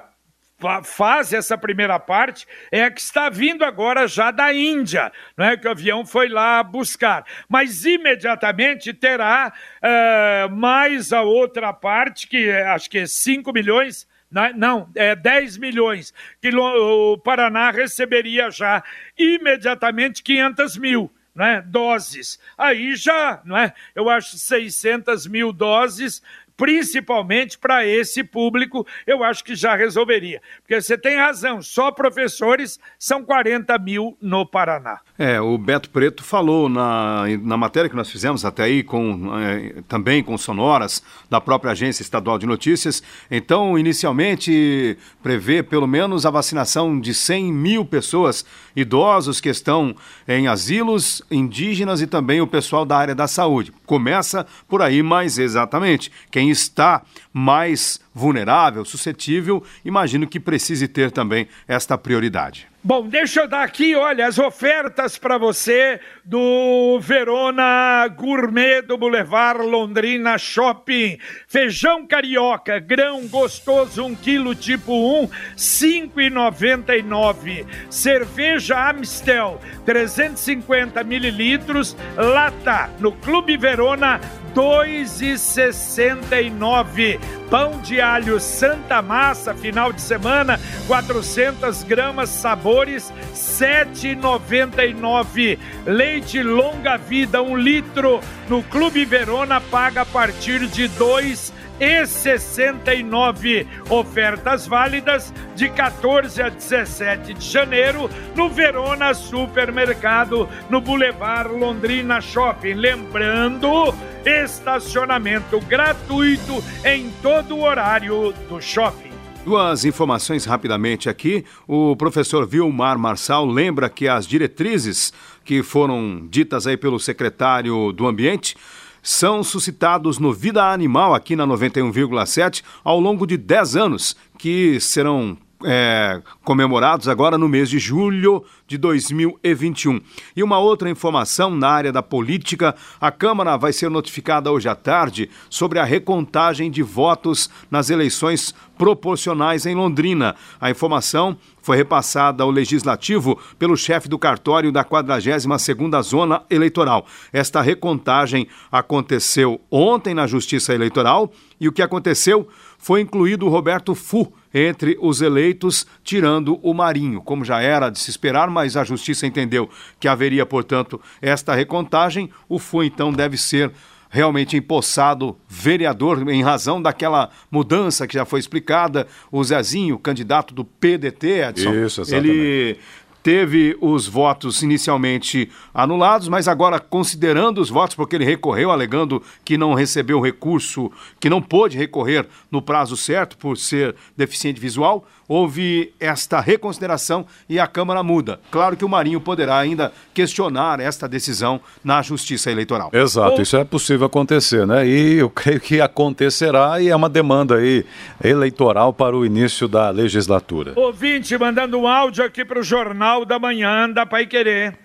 fase, 0.84 1.36
essa 1.36 1.58
primeira 1.58 2.00
parte, 2.00 2.46
é 2.72 2.84
a 2.84 2.92
que 2.92 3.02
está 3.02 3.30
vindo 3.30 3.66
agora 3.66 4.08
já 4.08 4.30
da 4.30 4.54
Índia, 4.54 5.12
não 5.36 5.46
é 5.46 5.58
que 5.58 5.68
o 5.68 5.72
avião 5.72 6.06
foi 6.06 6.30
lá 6.30 6.62
buscar. 6.62 7.26
Mas 7.50 7.84
imediatamente 7.86 8.94
terá 8.94 9.52
é, 9.82 10.48
mais 10.52 11.12
a 11.12 11.24
outra 11.24 11.74
parte, 11.74 12.28
que 12.28 12.48
é, 12.48 12.68
acho 12.68 12.90
que 12.90 13.00
é 13.00 13.08
5 13.08 13.52
milhões 13.52 14.08
né? 14.32 14.54
não, 14.56 14.90
é 14.96 15.14
10 15.14 15.58
milhões, 15.58 16.14
que 16.42 16.56
o 16.56 17.18
Paraná 17.18 17.70
receberia 17.70 18.50
já 18.50 18.82
imediatamente 19.18 20.24
500 20.24 20.78
mil 20.78 21.12
né, 21.34 21.62
doses. 21.62 22.40
Aí 22.58 22.96
já, 22.96 23.42
não 23.46 23.58
é? 23.58 23.74
Eu 23.96 24.10
acho 24.10 24.38
600 24.38 25.28
mil 25.28 25.52
doses 25.52 26.22
principalmente 26.62 27.58
para 27.58 27.88
esse 27.88 28.24
público, 28.24 28.86
eu 29.08 29.24
acho 29.24 29.44
que 29.44 29.56
já 29.56 29.76
resolveria. 29.76 30.40
Porque 30.60 30.80
você 30.80 30.96
tem 30.96 31.18
razão, 31.18 31.60
só 31.60 31.92
professores 31.92 32.80
são 33.00 33.24
40 33.24 33.80
mil 33.80 34.16
no 34.22 34.46
Paraná. 34.46 35.00
É, 35.18 35.42
o 35.42 35.58
Beto 35.58 35.90
Preto 35.90 36.24
falou 36.24 36.70
na, 36.70 37.24
na 37.42 37.58
matéria 37.58 37.90
que 37.90 37.96
nós 37.96 38.12
fizemos 38.12 38.46
até 38.46 38.62
aí, 38.62 38.84
com, 38.84 39.36
é, 39.40 39.82
também 39.88 40.22
com 40.22 40.38
sonoras 40.38 41.04
da 41.32 41.42
própria 41.42 41.72
Agência 41.72 42.04
Estadual 42.04 42.38
de 42.38 42.46
Notícias. 42.46 43.02
Então, 43.32 43.76
inicialmente, 43.76 45.00
prevê 45.24 45.64
pelo 45.64 45.88
menos 45.88 46.28
a 46.28 46.30
vacinação 46.30 47.00
de 47.00 47.12
100 47.12 47.52
mil 47.52 47.84
pessoas, 47.84 48.46
idosos 48.76 49.42
que 49.42 49.50
estão 49.50 49.96
em 50.28 50.48
asilos, 50.48 51.24
indígenas 51.32 52.02
e 52.02 52.08
também 52.08 52.40
o 52.40 52.46
pessoal 52.46 52.86
da 52.86 52.98
área 52.98 53.16
da 53.16 53.28
saúde. 53.28 53.74
Começa 53.84 54.46
por 54.68 54.84
aí, 54.84 55.02
mais 55.02 55.40
exatamente. 55.40 56.12
Quem 56.30 56.51
está 56.52 57.02
mais 57.34 58.00
vulnerável, 58.14 58.86
suscetível, 58.86 59.64
imagino 59.84 60.28
que 60.28 60.40
precise 60.40 60.88
ter 60.88 61.12
também 61.12 61.48
esta 61.68 61.98
prioridade. 61.98 62.68
Bom, 62.84 63.08
deixa 63.08 63.42
eu 63.42 63.48
dar 63.48 63.62
aqui, 63.62 63.96
olha, 63.96 64.26
as 64.26 64.40
ofertas 64.40 65.16
para 65.16 65.38
você 65.38 66.00
do 66.26 67.00
Verona 67.00 68.08
Gourmet 68.08 68.82
do 68.82 68.98
Boulevard 68.98 69.62
Londrina 69.62 70.36
Shopping. 70.40 71.20
Feijão 71.48 72.08
carioca, 72.08 72.80
grão 72.80 73.28
gostoso, 73.28 74.04
1 74.04 74.16
quilo 74.16 74.56
tipo 74.56 74.94
1, 75.22 75.30
5,99. 75.56 77.68
Cerveja 77.88 78.90
Amistel, 78.90 79.62
350 79.86 81.04
mililitros, 81.04 81.96
lata, 82.18 82.90
no 83.00 83.12
Clube 83.12 83.58
Verona, 83.58 84.20
2,69. 84.56 87.20
Pão 87.50 87.80
de 87.82 88.00
alho 88.00 88.40
Santa 88.40 89.02
Massa, 89.02 89.54
final 89.54 89.92
de 89.92 90.02
semana, 90.02 90.58
400 90.88 91.84
gramas, 91.84 92.30
sabores, 92.72 93.14
7,99. 93.34 95.60
Leite 95.86 96.42
longa 96.42 96.96
vida, 96.98 97.42
um 97.42 97.58
litro, 97.58 98.22
no 98.48 98.64
Clube 98.64 99.04
Verona, 99.04 99.60
paga 99.60 100.04
a 100.04 100.06
partir 100.06 100.68
de 100.68 100.88
2,69 100.90 101.52
e 101.82 102.06
69 102.06 103.68
ofertas 103.90 104.68
válidas 104.68 105.34
de 105.56 105.68
14 105.68 106.44
a 106.44 106.50
17 106.50 107.34
de 107.34 107.44
janeiro 107.44 108.08
no 108.36 108.50
Verona 108.50 109.16
Supermercado, 109.16 110.48
no 110.70 110.80
Boulevard 110.80 111.52
Londrina 111.52 112.22
Shopping. 112.22 112.76
Lembrando, 112.76 113.96
estacionamento 114.24 115.60
gratuito 115.62 116.64
em 116.86 117.10
todo 117.24 117.58
o 117.58 117.64
horário 117.64 118.32
do 118.48 118.62
shopping. 118.62 119.11
Duas 119.44 119.86
informações 119.86 120.46
rapidamente 120.46 121.10
aqui. 121.10 121.44
O 121.68 121.96
professor 121.96 122.46
Vilmar 122.46 123.00
Marçal 123.00 123.44
lembra 123.44 123.90
que 123.90 124.08
as 124.08 124.28
diretrizes 124.28 125.12
que 125.44 125.64
foram 125.64 126.28
ditas 126.30 126.68
aí 126.68 126.78
pelo 126.78 127.00
secretário 127.00 127.92
do 127.92 128.06
Ambiente 128.06 128.56
são 129.02 129.44
suscitados 129.44 130.20
no 130.20 130.32
Vida 130.32 130.72
Animal 130.72 131.16
aqui 131.16 131.36
na 131.36 131.48
91,7 131.48 132.62
ao 132.84 133.00
longo 133.00 133.26
de 133.26 133.36
10 133.36 133.76
anos, 133.76 134.16
que 134.38 134.80
serão 134.80 135.36
é, 135.66 136.22
comemorados 136.44 137.08
agora 137.08 137.38
no 137.38 137.48
mês 137.48 137.70
de 137.70 137.80
julho 137.80 138.44
de 138.68 138.78
2021. 138.78 140.00
E 140.36 140.44
uma 140.44 140.60
outra 140.60 140.90
informação 140.90 141.56
na 141.56 141.70
área 141.70 141.92
da 141.92 142.02
política: 142.04 142.76
a 143.00 143.12
Câmara 143.12 143.58
vai 143.58 143.74
ser 143.74 143.90
notificada 143.90 144.52
hoje 144.52 144.70
à 144.70 144.76
tarde 144.76 145.30
sobre 145.50 145.80
a 145.80 145.84
recontagem 145.84 146.70
de 146.70 146.82
votos 146.82 147.50
nas 147.70 147.90
eleições 147.90 148.54
proporcionais 148.78 149.66
em 149.66 149.76
Londrina. 149.76 150.36
A 150.60 150.72
informação 150.72 151.38
foi 151.62 151.78
repassada 151.78 152.44
ao 152.44 152.50
Legislativo 152.50 153.40
pelo 153.60 153.78
chefe 153.78 154.10
do 154.10 154.18
cartório 154.18 154.72
da 154.72 154.84
42ª 154.84 156.02
Zona 156.02 156.42
Eleitoral. 156.50 157.06
Esta 157.32 157.62
recontagem 157.62 158.48
aconteceu 158.72 159.62
ontem 159.70 160.14
na 160.14 160.26
Justiça 160.26 160.74
Eleitoral 160.74 161.32
e 161.60 161.68
o 161.68 161.72
que 161.72 161.82
aconteceu 161.82 162.48
foi 162.80 163.02
incluído 163.02 163.48
Roberto 163.48 163.94
Fu 163.94 164.34
entre 164.54 164.98
os 165.00 165.22
eleitos, 165.22 165.86
tirando 166.04 166.60
o 166.62 166.74
Marinho. 166.74 167.22
Como 167.22 167.46
já 167.46 167.62
era 167.62 167.90
de 167.90 168.00
se 168.00 168.10
esperar, 168.10 168.50
mas 168.50 168.76
a 168.76 168.84
Justiça 168.84 169.26
entendeu 169.26 169.70
que 170.00 170.08
haveria, 170.08 170.46
portanto, 170.46 171.00
esta 171.22 171.54
recontagem, 171.54 172.30
o 172.50 172.60
Fu 172.60 172.84
então 172.84 173.12
deve 173.12 173.38
ser 173.38 173.72
realmente 174.12 174.58
empossado 174.58 175.38
vereador 175.48 176.30
em 176.30 176.44
razão 176.44 176.82
daquela 176.82 177.30
mudança 177.50 178.06
que 178.06 178.14
já 178.14 178.26
foi 178.26 178.42
explicada. 178.42 179.08
O 179.32 179.42
Zezinho, 179.42 179.98
candidato 179.98 180.54
do 180.54 180.66
PDT, 180.66 181.28
Edson, 181.48 181.74
Isso, 181.74 182.02
exatamente. 182.02 182.30
ele 182.30 182.78
teve 183.24 183.78
os 183.80 184.08
votos 184.08 184.62
inicialmente 184.62 185.50
anulados, 185.74 186.28
mas 186.28 186.48
agora 186.48 186.80
considerando 186.80 187.62
os 187.62 187.70
votos, 187.70 187.96
porque 187.96 188.16
ele 188.16 188.26
recorreu 188.26 188.72
alegando 188.72 189.22
que 189.46 189.58
não 189.58 189.74
recebeu 189.74 190.20
recurso, 190.20 190.92
que 191.20 191.30
não 191.30 191.42
pôde 191.42 191.78
recorrer 191.78 192.28
no 192.50 192.62
prazo 192.62 192.98
certo 192.98 193.38
por 193.38 193.58
ser 193.58 193.96
deficiente 194.16 194.60
visual, 194.60 195.06
houve 195.32 195.94
esta 195.98 196.42
reconsideração 196.42 197.26
e 197.48 197.58
a 197.58 197.66
Câmara 197.66 198.04
muda. 198.04 198.38
Claro 198.52 198.76
que 198.76 198.84
o 198.84 198.90
Marinho 198.90 199.22
poderá 199.22 199.58
ainda 199.58 199.94
questionar 200.14 200.82
esta 200.82 201.08
decisão 201.08 201.62
na 201.82 202.02
Justiça 202.02 202.52
Eleitoral. 202.52 202.90
Exato, 202.92 203.42
isso 203.42 203.56
é 203.56 203.64
possível 203.64 204.08
acontecer, 204.08 204.68
né? 204.68 204.86
E 204.86 205.20
eu 205.20 205.30
creio 205.32 205.62
que 205.62 205.80
acontecerá 205.80 206.82
e 206.82 206.90
é 206.90 206.96
uma 206.96 207.08
demanda 207.08 207.56
aí 207.56 207.86
eleitoral 208.22 208.92
para 208.92 209.16
o 209.16 209.26
início 209.26 209.70
da 209.70 209.90
legislatura. 209.90 210.74
Ouvinte 210.76 211.38
mandando 211.38 211.80
um 211.80 211.88
áudio 211.88 212.26
aqui 212.26 212.44
para 212.44 212.60
o 212.60 212.64
Jornal 212.64 213.24
da 213.24 213.40
Manhã 213.40 213.90
da 213.90 214.06
Pai 214.06 214.26
Querer. 214.26 214.78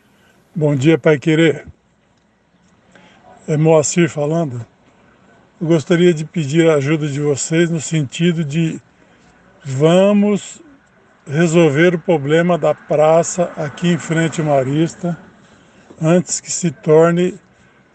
Bom 0.54 0.76
dia, 0.76 0.96
Pai 0.96 1.18
Querer. 1.18 1.66
É 3.48 3.56
Moacir 3.56 4.08
falando. 4.08 4.64
Eu 5.60 5.66
gostaria 5.66 6.14
de 6.14 6.24
pedir 6.24 6.70
a 6.70 6.74
ajuda 6.74 7.08
de 7.08 7.20
vocês 7.20 7.68
no 7.68 7.80
sentido 7.80 8.44
de 8.44 8.80
Vamos 9.68 10.62
resolver 11.26 11.92
o 11.96 11.98
problema 11.98 12.56
da 12.56 12.72
praça 12.72 13.50
aqui 13.56 13.88
em 13.88 13.98
frente 13.98 14.40
ao 14.40 14.46
Marista 14.46 15.18
antes 16.00 16.38
que 16.38 16.52
se 16.52 16.70
torne 16.70 17.34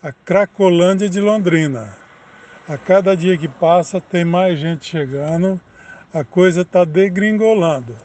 a 0.03 0.11
Cracolândia 0.11 1.07
de 1.07 1.21
Londrina. 1.21 1.95
A 2.67 2.77
cada 2.77 3.15
dia 3.15 3.37
que 3.37 3.47
passa 3.47 4.01
tem 4.01 4.25
mais 4.25 4.59
gente 4.59 4.83
chegando, 4.83 5.61
a 6.13 6.25
coisa 6.25 6.63
está 6.63 6.83
degringolando. 6.83 7.95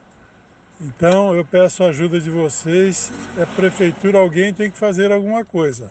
Então 0.81 1.35
eu 1.35 1.45
peço 1.45 1.83
a 1.83 1.89
ajuda 1.89 2.21
de 2.21 2.31
vocês, 2.31 3.11
é 3.37 3.45
prefeitura, 3.45 4.21
alguém 4.21 4.55
tem 4.55 4.71
que 4.71 4.79
fazer 4.79 5.11
alguma 5.11 5.45
coisa. 5.45 5.91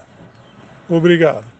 Obrigado. 0.87 1.54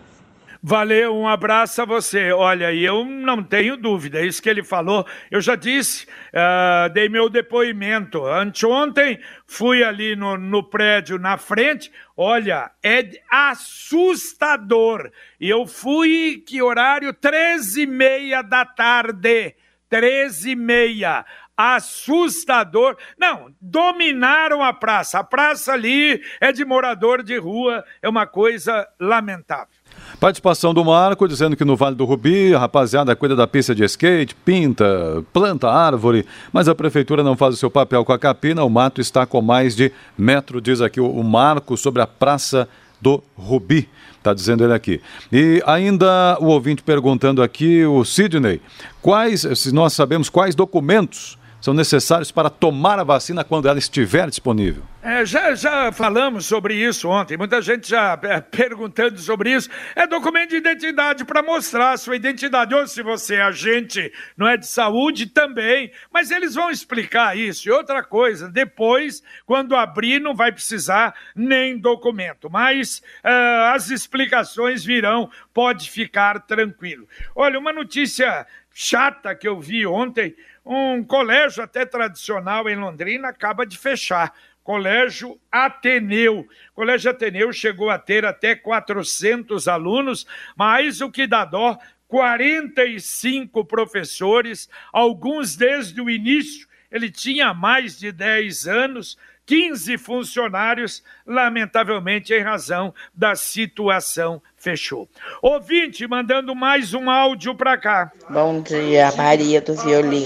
Valeu, 0.68 1.16
um 1.16 1.28
abraço 1.28 1.80
a 1.84 1.86
você. 1.86 2.32
Olha, 2.32 2.74
eu 2.74 3.06
não 3.06 3.44
tenho 3.44 3.78
dúvida, 3.78 4.20
é 4.20 4.26
isso 4.26 4.42
que 4.42 4.50
ele 4.50 4.64
falou. 4.64 5.06
Eu 5.30 5.40
já 5.40 5.56
disse, 5.56 6.08
uh, 6.34 6.90
dei 6.92 7.08
meu 7.08 7.30
depoimento. 7.30 8.26
Anteontem 8.26 9.20
fui 9.46 9.84
ali 9.84 10.16
no, 10.16 10.36
no 10.38 10.64
prédio 10.64 11.20
na 11.20 11.38
frente. 11.38 11.92
Olha, 12.18 12.72
é 12.84 13.08
assustador. 13.30 15.12
E 15.40 15.48
eu 15.48 15.68
fui, 15.68 16.44
que 16.48 16.64
horário? 16.64 17.14
13 17.14 17.84
e 17.84 17.86
meia 17.86 18.42
da 18.42 18.66
tarde. 18.66 19.54
13 19.88 20.50
e 20.50 20.56
meia 20.56 21.24
assustador. 21.56 22.98
Não, 23.20 23.54
dominaram 23.62 24.64
a 24.64 24.74
praça. 24.74 25.20
A 25.20 25.24
praça 25.24 25.74
ali 25.74 26.24
é 26.42 26.52
de 26.52 26.66
morador 26.66 27.22
de 27.22 27.38
rua, 27.38 27.86
é 28.02 28.10
uma 28.10 28.26
coisa 28.26 28.88
lamentável. 29.00 29.75
Participação 30.20 30.74
do 30.74 30.84
Marco, 30.84 31.28
dizendo 31.28 31.56
que 31.56 31.66
no 31.66 31.76
Vale 31.76 31.96
do 31.96 32.06
Rubi, 32.06 32.54
a 32.54 32.60
rapaziada 32.60 33.16
cuida 33.16 33.36
da 33.36 33.46
pista 33.46 33.76
de 33.76 33.84
skate, 33.84 34.34
pinta, 34.34 35.24
planta 35.34 35.70
árvore, 35.70 36.26
mas 36.54 36.70
a 36.70 36.76
prefeitura 36.76 37.22
não 37.22 37.36
faz 37.36 37.56
o 37.56 37.58
seu 37.58 37.70
papel 37.70 38.06
com 38.06 38.14
a 38.14 38.20
capina, 38.20 38.64
o 38.64 38.70
mato 38.70 39.02
está 39.02 39.26
com 39.26 39.42
mais 39.42 39.76
de 39.76 39.92
metro, 40.18 40.62
diz 40.62 40.80
aqui 40.80 41.02
o 41.02 41.24
Marco, 41.24 41.76
sobre 41.76 42.02
a 42.02 42.08
Praça 42.08 42.68
do 43.02 43.22
Rubi. 43.38 43.90
Está 44.18 44.34
dizendo 44.34 44.64
ele 44.64 44.74
aqui. 44.74 45.02
E 45.32 45.62
ainda 45.66 46.38
o 46.40 46.46
ouvinte 46.46 46.82
perguntando 46.82 47.44
aqui, 47.44 47.86
o 47.86 48.04
Sidney, 48.06 48.62
quais, 49.02 49.46
se 49.56 49.72
nós 49.72 49.94
sabemos 49.94 50.30
quais 50.30 50.56
documentos 50.56 51.38
são 51.66 51.74
necessários 51.74 52.32
para 52.32 52.48
tomar 52.48 53.00
a 53.00 53.04
vacina 53.04 53.44
quando 53.44 53.68
ela 53.68 53.80
estiver 53.80 54.30
disponível? 54.30 54.84
É, 55.02 55.26
já, 55.26 55.56
já 55.56 55.92
falamos 55.92 56.46
sobre 56.46 56.76
isso 56.76 57.10
ontem, 57.10 57.38
muita 57.38 57.60
gente 57.60 57.90
já 57.90 58.20
é, 58.22 58.40
perguntando 58.40 59.18
sobre 59.18 59.52
isso. 59.52 59.68
É 59.96 60.06
documento 60.06 60.52
de 60.52 60.58
identidade 60.58 61.26
para 61.26 61.42
mostrar 61.42 61.94
a 61.94 61.98
sua 61.98 62.16
identidade. 62.16 62.76
Ou 62.76 62.86
se 62.86 63.02
você 63.02 63.38
é 63.38 63.42
agente, 63.42 64.14
não 64.38 64.48
é 64.48 64.58
de 64.58 64.68
saúde, 64.68 65.26
também. 65.26 65.92
Mas 66.14 66.30
eles 66.30 66.54
vão 66.54 66.70
explicar 66.70 67.36
isso. 67.36 67.68
E 67.68 67.72
outra 67.72 68.04
coisa, 68.04 68.48
depois, 68.48 69.24
quando 69.44 69.76
abrir, 69.76 70.22
não 70.22 70.36
vai 70.36 70.52
precisar 70.52 71.16
nem 71.36 71.80
documento. 71.80 72.48
Mas 72.48 73.00
uh, 73.24 73.74
as 73.74 73.90
explicações 73.90 74.86
virão, 74.86 75.32
pode 75.52 75.90
ficar 75.90 76.42
tranquilo. 76.42 77.08
Olha, 77.36 77.58
uma 77.58 77.74
notícia 77.74 78.46
chata 78.72 79.34
que 79.34 79.48
eu 79.48 79.60
vi 79.60 79.88
ontem: 79.88 80.36
um 80.66 81.04
colégio 81.04 81.64
até 81.64 81.86
tradicional 81.86 82.68
em 82.68 82.76
Londrina 82.76 83.28
acaba 83.30 83.66
de 83.66 83.78
fechar 83.78 84.34
Colégio 84.66 85.40
Ateneu. 85.52 86.48
Colégio 86.74 87.12
Ateneu 87.12 87.54
chegou 87.54 87.92
a 87.92 88.00
ter 88.00 88.26
até 88.26 88.56
400 88.56 89.68
alunos, 89.68 90.26
mas 90.56 91.02
o 91.02 91.12
que 91.12 91.28
dá 91.28 91.46
dó, 91.46 91.78
45 92.08 93.64
professores, 93.64 94.68
alguns 94.92 95.56
desde 95.56 96.02
o 96.02 96.10
início. 96.10 96.68
Ele 96.92 97.12
tinha 97.12 97.54
mais 97.54 98.00
de 98.00 98.12
10 98.12 98.68
anos, 98.68 99.18
15 99.46 99.98
funcionários, 99.98 101.04
lamentavelmente 101.26 102.34
em 102.34 102.42
razão 102.42 102.94
da 103.14 103.36
situação 103.36 104.42
fechou. 104.66 105.08
Ouvinte, 105.44 106.08
mandando 106.08 106.56
mais 106.56 106.96
um 106.96 107.08
áudio 107.08 107.54
para 107.54 107.78
cá. 107.78 108.12
Bom 108.28 108.62
dia, 108.62 109.12
Maria 109.16 109.62
do 109.62 109.76
Violim. 109.76 110.26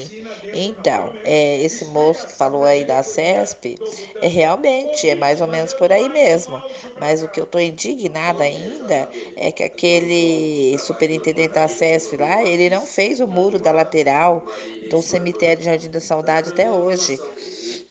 Então, 0.54 1.14
é, 1.26 1.62
esse 1.62 1.84
moço 1.86 2.26
que 2.26 2.38
falou 2.38 2.64
aí 2.64 2.86
da 2.86 3.04
CESP, 3.04 3.76
é 4.22 4.28
realmente, 4.30 5.10
é 5.10 5.16
mais 5.16 5.42
ou 5.42 5.48
menos 5.48 5.74
por 5.74 5.92
aí 5.92 6.08
mesmo. 6.08 6.62
Mas 6.98 7.22
o 7.22 7.28
que 7.28 7.42
eu 7.42 7.46
tô 7.46 7.60
indignada 7.60 8.46
ainda 8.46 9.10
é 9.36 9.52
que 9.52 9.64
aquele 9.64 10.78
superintendente 10.78 11.56
da 11.56 11.68
CESP 11.68 12.16
lá, 12.16 12.42
ele 12.42 12.70
não 12.70 12.86
fez 12.86 13.20
o 13.20 13.28
muro 13.28 13.60
da 13.60 13.74
lateral 13.74 14.46
do 14.90 15.02
cemitério 15.02 15.62
Jardim 15.62 15.90
da 15.90 16.00
Saudade 16.00 16.52
até 16.52 16.72
hoje. 16.72 17.20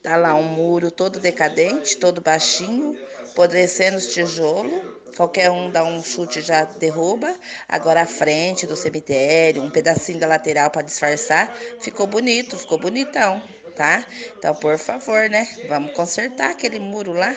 Tá 0.08 0.16
lá 0.16 0.34
um 0.34 0.42
muro 0.42 0.90
todo 0.90 1.20
decadente, 1.20 1.98
todo 1.98 2.22
baixinho, 2.22 2.98
apodrecendo 3.30 3.98
os 3.98 4.06
tijolos. 4.06 4.80
Qualquer 5.14 5.50
um 5.50 5.70
dá 5.70 5.84
um 5.84 6.02
chute 6.02 6.40
já 6.40 6.64
derruba. 6.64 7.36
Agora 7.68 8.00
a 8.00 8.06
frente 8.06 8.66
do 8.66 8.74
cemitério, 8.74 9.62
um 9.62 9.68
pedacinho 9.68 10.18
da 10.18 10.26
lateral 10.26 10.70
para 10.70 10.80
disfarçar, 10.80 11.54
ficou 11.78 12.06
bonito, 12.06 12.56
ficou 12.56 12.78
bonitão, 12.78 13.42
tá? 13.76 14.02
Então, 14.34 14.54
por 14.54 14.78
favor, 14.78 15.28
né? 15.28 15.46
Vamos 15.68 15.92
consertar 15.92 16.52
aquele 16.52 16.78
muro 16.78 17.12
lá, 17.12 17.36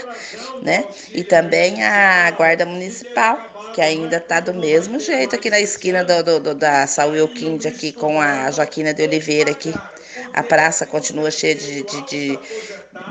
né? 0.63 0.85
E 1.11 1.25
também 1.25 1.83
a 1.83 2.31
guarda 2.31 2.65
municipal, 2.65 3.37
que 3.75 3.81
ainda 3.81 4.17
tá 4.17 4.39
do 4.39 4.53
mesmo 4.53 4.97
jeito 4.97 5.35
aqui 5.35 5.49
na 5.49 5.59
esquina 5.59 6.05
do, 6.05 6.23
do, 6.23 6.39
do 6.39 6.55
da 6.55 6.87
Saúl 6.87 7.15
Wilkind 7.15 7.65
aqui 7.65 7.91
com 7.91 8.21
a 8.21 8.49
Joaquina 8.49 8.93
de 8.93 9.03
Oliveira 9.03 9.51
aqui. 9.51 9.73
A 10.33 10.43
praça 10.43 10.85
continua 10.85 11.31
cheia 11.31 11.55
de, 11.55 11.83
de, 11.83 12.01
de 12.07 12.39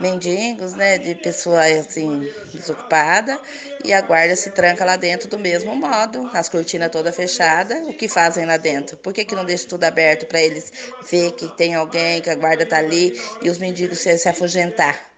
mendigos, 0.00 0.74
né, 0.74 0.98
de 0.98 1.14
pessoas 1.16 1.86
assim 1.86 2.30
desocupadas 2.52 3.38
e 3.84 3.92
a 3.92 4.00
guarda 4.00 4.36
se 4.36 4.50
tranca 4.50 4.84
lá 4.84 4.96
dentro 4.96 5.28
do 5.28 5.38
mesmo 5.38 5.74
modo, 5.74 6.30
as 6.32 6.48
cortinas 6.48 6.90
todas 6.90 7.14
fechadas, 7.16 7.86
o 7.86 7.92
que 7.92 8.08
fazem 8.08 8.46
lá 8.46 8.56
dentro? 8.56 8.96
Por 8.96 9.12
que, 9.12 9.24
que 9.24 9.34
não 9.34 9.44
deixa 9.44 9.68
tudo 9.68 9.84
aberto 9.84 10.26
para 10.26 10.40
eles 10.40 10.72
ver 11.10 11.32
que 11.32 11.48
tem 11.56 11.74
alguém, 11.74 12.20
que 12.20 12.30
a 12.30 12.34
guarda 12.34 12.66
tá 12.66 12.78
ali 12.78 13.18
e 13.42 13.50
os 13.50 13.58
mendigos 13.58 13.98
se, 13.98 14.16
se 14.18 14.28
afugentar? 14.28 15.09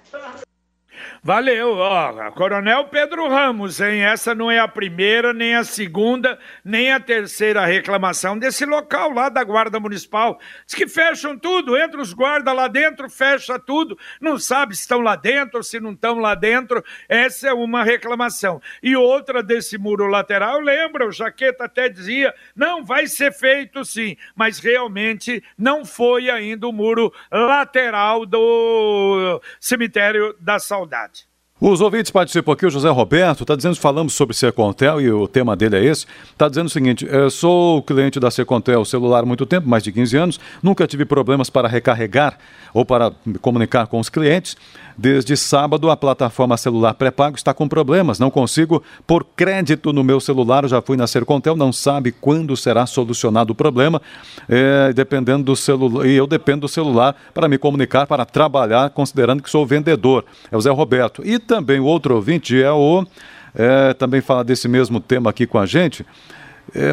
Valeu, 1.25 1.77
ó, 1.77 2.31
Coronel 2.31 2.83
Pedro 2.89 3.29
Ramos, 3.29 3.79
hein? 3.79 4.03
Essa 4.03 4.35
não 4.35 4.51
é 4.51 4.59
a 4.59 4.67
primeira, 4.67 5.31
nem 5.31 5.55
a 5.55 5.63
segunda, 5.63 6.37
nem 6.65 6.91
a 6.91 6.99
terceira 6.99 7.65
reclamação 7.65 8.37
desse 8.37 8.65
local 8.65 9.09
lá 9.13 9.29
da 9.29 9.41
Guarda 9.41 9.79
Municipal. 9.79 10.37
Diz 10.65 10.75
que 10.75 10.85
fecham 10.85 11.39
tudo, 11.39 11.77
entra 11.77 12.01
os 12.01 12.11
guardas 12.11 12.53
lá 12.53 12.67
dentro, 12.67 13.09
fecha 13.09 13.57
tudo, 13.57 13.97
não 14.19 14.37
sabe 14.37 14.75
se 14.75 14.81
estão 14.81 14.99
lá 14.99 15.15
dentro, 15.15 15.63
se 15.63 15.79
não 15.79 15.93
estão 15.93 16.19
lá 16.19 16.35
dentro. 16.35 16.83
Essa 17.07 17.47
é 17.47 17.53
uma 17.53 17.85
reclamação. 17.85 18.61
E 18.81 18.93
outra 18.93 19.41
desse 19.41 19.77
muro 19.77 20.07
lateral, 20.07 20.59
lembra, 20.59 21.07
o 21.07 21.11
Jaqueta 21.13 21.63
até 21.63 21.87
dizia, 21.87 22.35
não, 22.53 22.83
vai 22.83 23.07
ser 23.07 23.31
feito 23.31 23.85
sim, 23.85 24.17
mas 24.35 24.59
realmente 24.59 25.41
não 25.57 25.85
foi 25.85 26.29
ainda 26.29 26.67
o 26.67 26.73
muro 26.73 27.13
lateral 27.31 28.25
do 28.25 29.41
cemitério 29.57 30.35
da 30.37 30.59
Saudade. 30.59 31.12
Os 31.65 31.79
ouvintes 31.79 32.11
participam 32.11 32.51
aqui, 32.51 32.65
o 32.65 32.69
José 32.69 32.89
Roberto 32.89 33.43
está 33.43 33.55
dizendo, 33.55 33.77
falamos 33.77 34.13
sobre 34.13 34.35
Secontel 34.35 34.99
e 34.99 35.09
o 35.09 35.29
tema 35.29 35.55
dele 35.55 35.77
é 35.77 35.85
esse, 35.85 36.05
está 36.29 36.49
dizendo 36.49 36.65
o 36.65 36.69
seguinte, 36.69 37.07
sou 37.31 37.81
cliente 37.81 38.19
da 38.19 38.29
Secontel 38.29 38.83
celular 38.83 39.23
há 39.23 39.25
muito 39.25 39.45
tempo, 39.45 39.69
mais 39.69 39.81
de 39.81 39.89
15 39.89 40.17
anos, 40.17 40.39
nunca 40.61 40.85
tive 40.85 41.05
problemas 41.05 41.49
para 41.49 41.69
recarregar 41.69 42.37
ou 42.73 42.83
para 42.83 43.13
me 43.25 43.37
comunicar 43.37 43.87
com 43.87 43.97
os 43.97 44.09
clientes, 44.09 44.57
Desde 44.97 45.35
sábado, 45.35 45.89
a 45.89 45.97
plataforma 45.97 46.55
celular 46.55 46.93
pré-pago 46.93 47.35
está 47.35 47.53
com 47.53 47.67
problemas. 47.67 48.19
Não 48.19 48.29
consigo 48.29 48.83
pôr 49.07 49.25
crédito 49.35 49.91
no 49.91 50.03
meu 50.03 50.19
celular. 50.19 50.63
Eu 50.63 50.69
já 50.69 50.81
fui 50.81 50.95
na 50.95 51.07
Sercontel, 51.07 51.55
não 51.55 51.73
sabe 51.73 52.11
quando 52.11 52.55
será 52.55 52.85
solucionado 52.85 53.53
o 53.53 53.55
problema. 53.55 54.01
É, 54.47 54.93
dependendo 54.93 55.43
do 55.43 55.55
celular. 55.55 56.05
E 56.05 56.13
eu 56.13 56.27
dependo 56.27 56.61
do 56.61 56.67
celular 56.67 57.15
para 57.33 57.47
me 57.47 57.57
comunicar, 57.57 58.05
para 58.05 58.25
trabalhar, 58.25 58.89
considerando 58.91 59.41
que 59.41 59.49
sou 59.49 59.65
vendedor. 59.65 60.25
É 60.51 60.57
o 60.57 60.61
Zé 60.61 60.69
Roberto. 60.69 61.23
E 61.25 61.39
também 61.53 61.79
o 61.79 61.85
outro 61.85 62.15
ouvinte 62.15 62.59
é 62.59 62.71
o. 62.71 63.05
É, 63.53 63.93
também 63.93 64.21
fala 64.21 64.43
desse 64.43 64.67
mesmo 64.67 64.99
tema 64.99 65.29
aqui 65.29 65.45
com 65.45 65.59
a 65.59 65.67
gente. 65.67 66.03
É, 66.73 66.91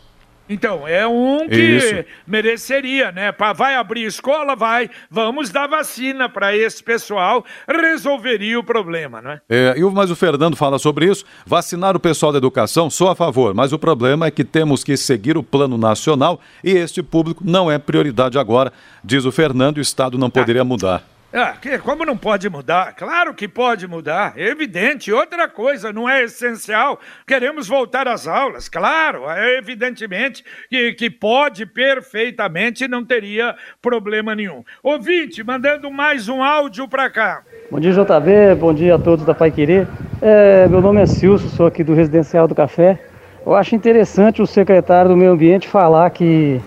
Então, 0.50 0.88
é 0.88 1.06
um 1.06 1.48
que 1.48 1.56
Isso. 1.56 2.06
mereceria, 2.26 3.12
né? 3.12 3.34
Vai 3.56 3.76
abrir 3.76 4.06
escola? 4.06 4.56
Vai. 4.56 4.90
Vamos 5.10 5.50
dar 5.50 5.68
vacina 5.68 6.30
para 6.30 6.56
esse 6.56 6.84
pessoal, 6.84 7.44
resolveria 7.68 8.60
o 8.60 8.64
problema, 8.64 9.22
né? 9.22 9.42
É, 9.50 9.76
mas 9.94 10.12
o 10.12 10.16
Fernando 10.16 10.56
fala 10.56 10.80
sobre 10.80 11.10
isso. 11.10 11.26
Vacinar 11.46 11.96
o 11.96 12.00
pessoal 12.00 12.32
da 12.32 12.38
educação, 12.38 12.90
sou 12.90 13.10
a 13.10 13.16
favor, 13.16 13.54
mas 13.54 13.74
o 13.74 13.80
problema 13.80 14.28
é 14.28 14.32
que 14.32 14.44
temos 14.44 14.84
que 14.84 14.96
seguir 14.96 15.38
o 15.38 15.44
plano 15.44 15.78
nacional 15.78 16.40
e 16.64 16.72
este 16.72 17.04
público 17.04 17.44
não 17.46 17.70
é 17.70 17.78
prioridade 17.78 18.38
agora, 18.38 18.72
diz 19.04 19.26
o 19.26 19.32
Fernando, 19.32 19.78
o 19.78 19.82
Estado 19.82 20.18
não 20.18 20.30
poderia 20.30 20.64
mudar. 20.64 21.17
Que, 21.62 21.78
como 21.80 22.06
não 22.06 22.16
pode 22.16 22.50
mudar? 22.50 22.94
Claro 22.96 23.34
que 23.34 23.50
pode 23.50 23.86
mudar, 23.86 24.34
é 24.38 24.48
evidente. 24.48 25.12
Outra 25.12 25.48
coisa, 25.50 25.92
não 25.92 26.08
é 26.08 26.24
essencial. 26.24 27.00
Queremos 27.28 27.68
voltar 27.68 28.08
às 28.08 28.28
aulas, 28.28 28.70
claro, 28.70 29.30
é 29.30 29.58
evidentemente 29.58 30.44
que, 30.70 30.94
que 30.94 31.10
pode 31.10 31.66
perfeitamente, 31.66 32.88
não 32.88 33.04
teria 33.04 33.56
problema 33.82 34.34
nenhum. 34.34 34.64
Ouvinte, 34.82 35.44
mandando 35.44 35.92
mais 35.92 36.30
um 36.30 36.42
áudio 36.42 36.88
para 36.88 37.10
cá. 37.10 37.44
Bom 37.70 37.80
dia, 37.80 37.92
JB, 37.92 38.56
bom 38.58 38.74
dia 38.74 38.96
a 38.96 39.00
todos 39.00 39.26
da 39.26 39.34
Pai 39.34 39.52
Querer. 39.52 39.86
É, 40.22 40.66
meu 40.70 40.80
nome 40.80 41.02
é 41.02 41.06
Silso, 41.06 41.50
sou 41.50 41.68
aqui 41.68 41.84
do 41.84 41.94
Residencial 41.94 42.48
do 42.48 42.56
Café. 42.56 43.04
Eu 43.46 43.54
acho 43.54 43.76
interessante 43.76 44.42
o 44.42 44.48
secretário 44.48 45.10
do 45.10 45.18
Meio 45.18 45.32
Ambiente 45.32 45.68
falar 45.68 46.10
que 46.10 46.62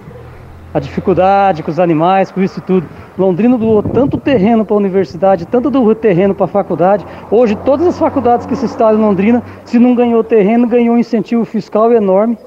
a 0.72 0.78
dificuldade 0.78 1.62
com 1.62 1.70
os 1.70 1.80
animais, 1.80 2.30
com 2.30 2.42
isso 2.42 2.60
tudo. 2.60 2.86
Londrina 3.20 3.58
doou 3.58 3.82
tanto 3.82 4.16
terreno 4.16 4.64
para 4.64 4.74
a 4.74 4.78
universidade, 4.78 5.46
tanto 5.46 5.68
do 5.70 5.94
terreno 5.94 6.34
para 6.34 6.46
a 6.46 6.48
faculdade. 6.48 7.04
Hoje, 7.30 7.54
todas 7.54 7.86
as 7.86 7.98
faculdades 7.98 8.46
que 8.46 8.56
se 8.56 8.64
instalem 8.64 8.98
em 8.98 9.04
Londrina, 9.04 9.42
se 9.66 9.78
não 9.78 9.94
ganhou 9.94 10.24
terreno, 10.24 10.66
ganhou 10.66 10.94
um 10.94 10.98
incentivo 10.98 11.44
fiscal 11.44 11.92
enorme 11.92 12.38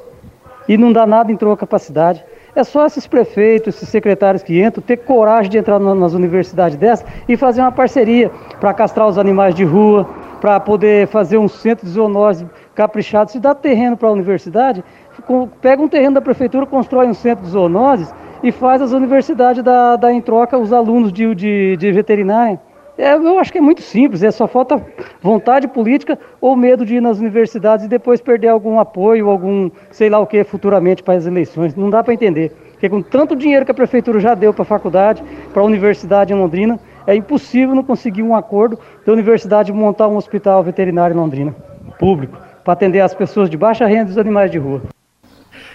e 0.67 0.75
não 0.75 0.91
dá 0.91 1.05
nada 1.05 1.31
em 1.31 1.37
troca 1.37 1.59
capacidade. 1.59 2.25
É 2.55 2.63
só 2.63 2.87
esses 2.87 3.05
prefeitos, 3.05 3.75
esses 3.75 3.87
secretários 3.89 4.41
que 4.41 4.63
entram, 4.63 4.81
ter 4.81 4.97
coragem 4.97 5.51
de 5.51 5.59
entrar 5.59 5.77
nas 5.77 6.13
universidades 6.13 6.75
dessas 6.75 7.05
e 7.29 7.37
fazer 7.37 7.61
uma 7.61 7.71
parceria 7.71 8.31
para 8.59 8.73
castrar 8.73 9.07
os 9.07 9.19
animais 9.19 9.53
de 9.53 9.63
rua, 9.63 10.07
para 10.41 10.59
poder 10.59 11.07
fazer 11.07 11.37
um 11.37 11.47
centro 11.47 11.85
de 11.85 11.91
zoonose 11.91 12.47
caprichado. 12.73 13.29
Se 13.29 13.39
dá 13.39 13.53
terreno 13.53 13.95
para 13.95 14.09
a 14.09 14.11
universidade, 14.11 14.83
pega 15.61 15.81
um 15.81 15.87
terreno 15.87 16.15
da 16.15 16.21
prefeitura, 16.21 16.65
constrói 16.65 17.07
um 17.07 17.13
centro 17.13 17.45
de 17.45 17.51
zoonoses 17.51 18.11
e 18.43 18.51
faz 18.51 18.81
as 18.81 18.91
universidades 18.91 19.63
dar, 19.63 19.95
dar 19.95 20.11
em 20.11 20.21
troca 20.21 20.57
os 20.57 20.73
alunos 20.73 21.11
de, 21.13 21.33
de, 21.33 21.77
de 21.77 21.91
veterinária. 21.91 22.59
É, 22.95 23.15
eu 23.15 23.39
acho 23.39 23.51
que 23.51 23.57
é 23.57 23.61
muito 23.61 23.81
simples, 23.81 24.21
é 24.21 24.29
só 24.29 24.47
falta 24.47 24.79
vontade 25.19 25.67
política 25.67 26.19
ou 26.39 26.55
medo 26.55 26.85
de 26.85 26.97
ir 26.97 27.01
nas 27.01 27.17
universidades 27.17 27.85
e 27.85 27.89
depois 27.89 28.21
perder 28.21 28.49
algum 28.49 28.77
apoio, 28.77 29.29
algum 29.29 29.71
sei 29.89 30.09
lá 30.09 30.19
o 30.19 30.27
que 30.27 30.43
futuramente 30.43 31.01
para 31.01 31.15
as 31.15 31.25
eleições. 31.25 31.73
Não 31.73 31.89
dá 31.89 32.03
para 32.03 32.13
entender. 32.13 32.51
Porque 32.73 32.89
com 32.89 33.01
tanto 33.01 33.35
dinheiro 33.35 33.65
que 33.65 33.71
a 33.71 33.73
prefeitura 33.73 34.19
já 34.19 34.35
deu 34.35 34.53
para 34.53 34.61
a 34.61 34.65
faculdade, 34.65 35.23
para 35.51 35.63
a 35.63 35.65
universidade 35.65 36.33
em 36.33 36.35
Londrina, 36.35 36.79
é 37.07 37.15
impossível 37.15 37.73
não 37.73 37.83
conseguir 37.83 38.21
um 38.21 38.35
acordo 38.35 38.77
da 39.03 39.11
universidade 39.11 39.73
montar 39.73 40.07
um 40.07 40.17
hospital 40.17 40.61
veterinário 40.61 41.15
em 41.15 41.17
Londrina, 41.17 41.55
público, 41.97 42.37
para 42.63 42.73
atender 42.73 42.99
as 42.99 43.13
pessoas 43.13 43.49
de 43.49 43.57
baixa 43.57 43.87
renda 43.87 44.09
e 44.09 44.11
os 44.11 44.17
animais 44.19 44.51
de 44.51 44.59
rua. 44.59 44.81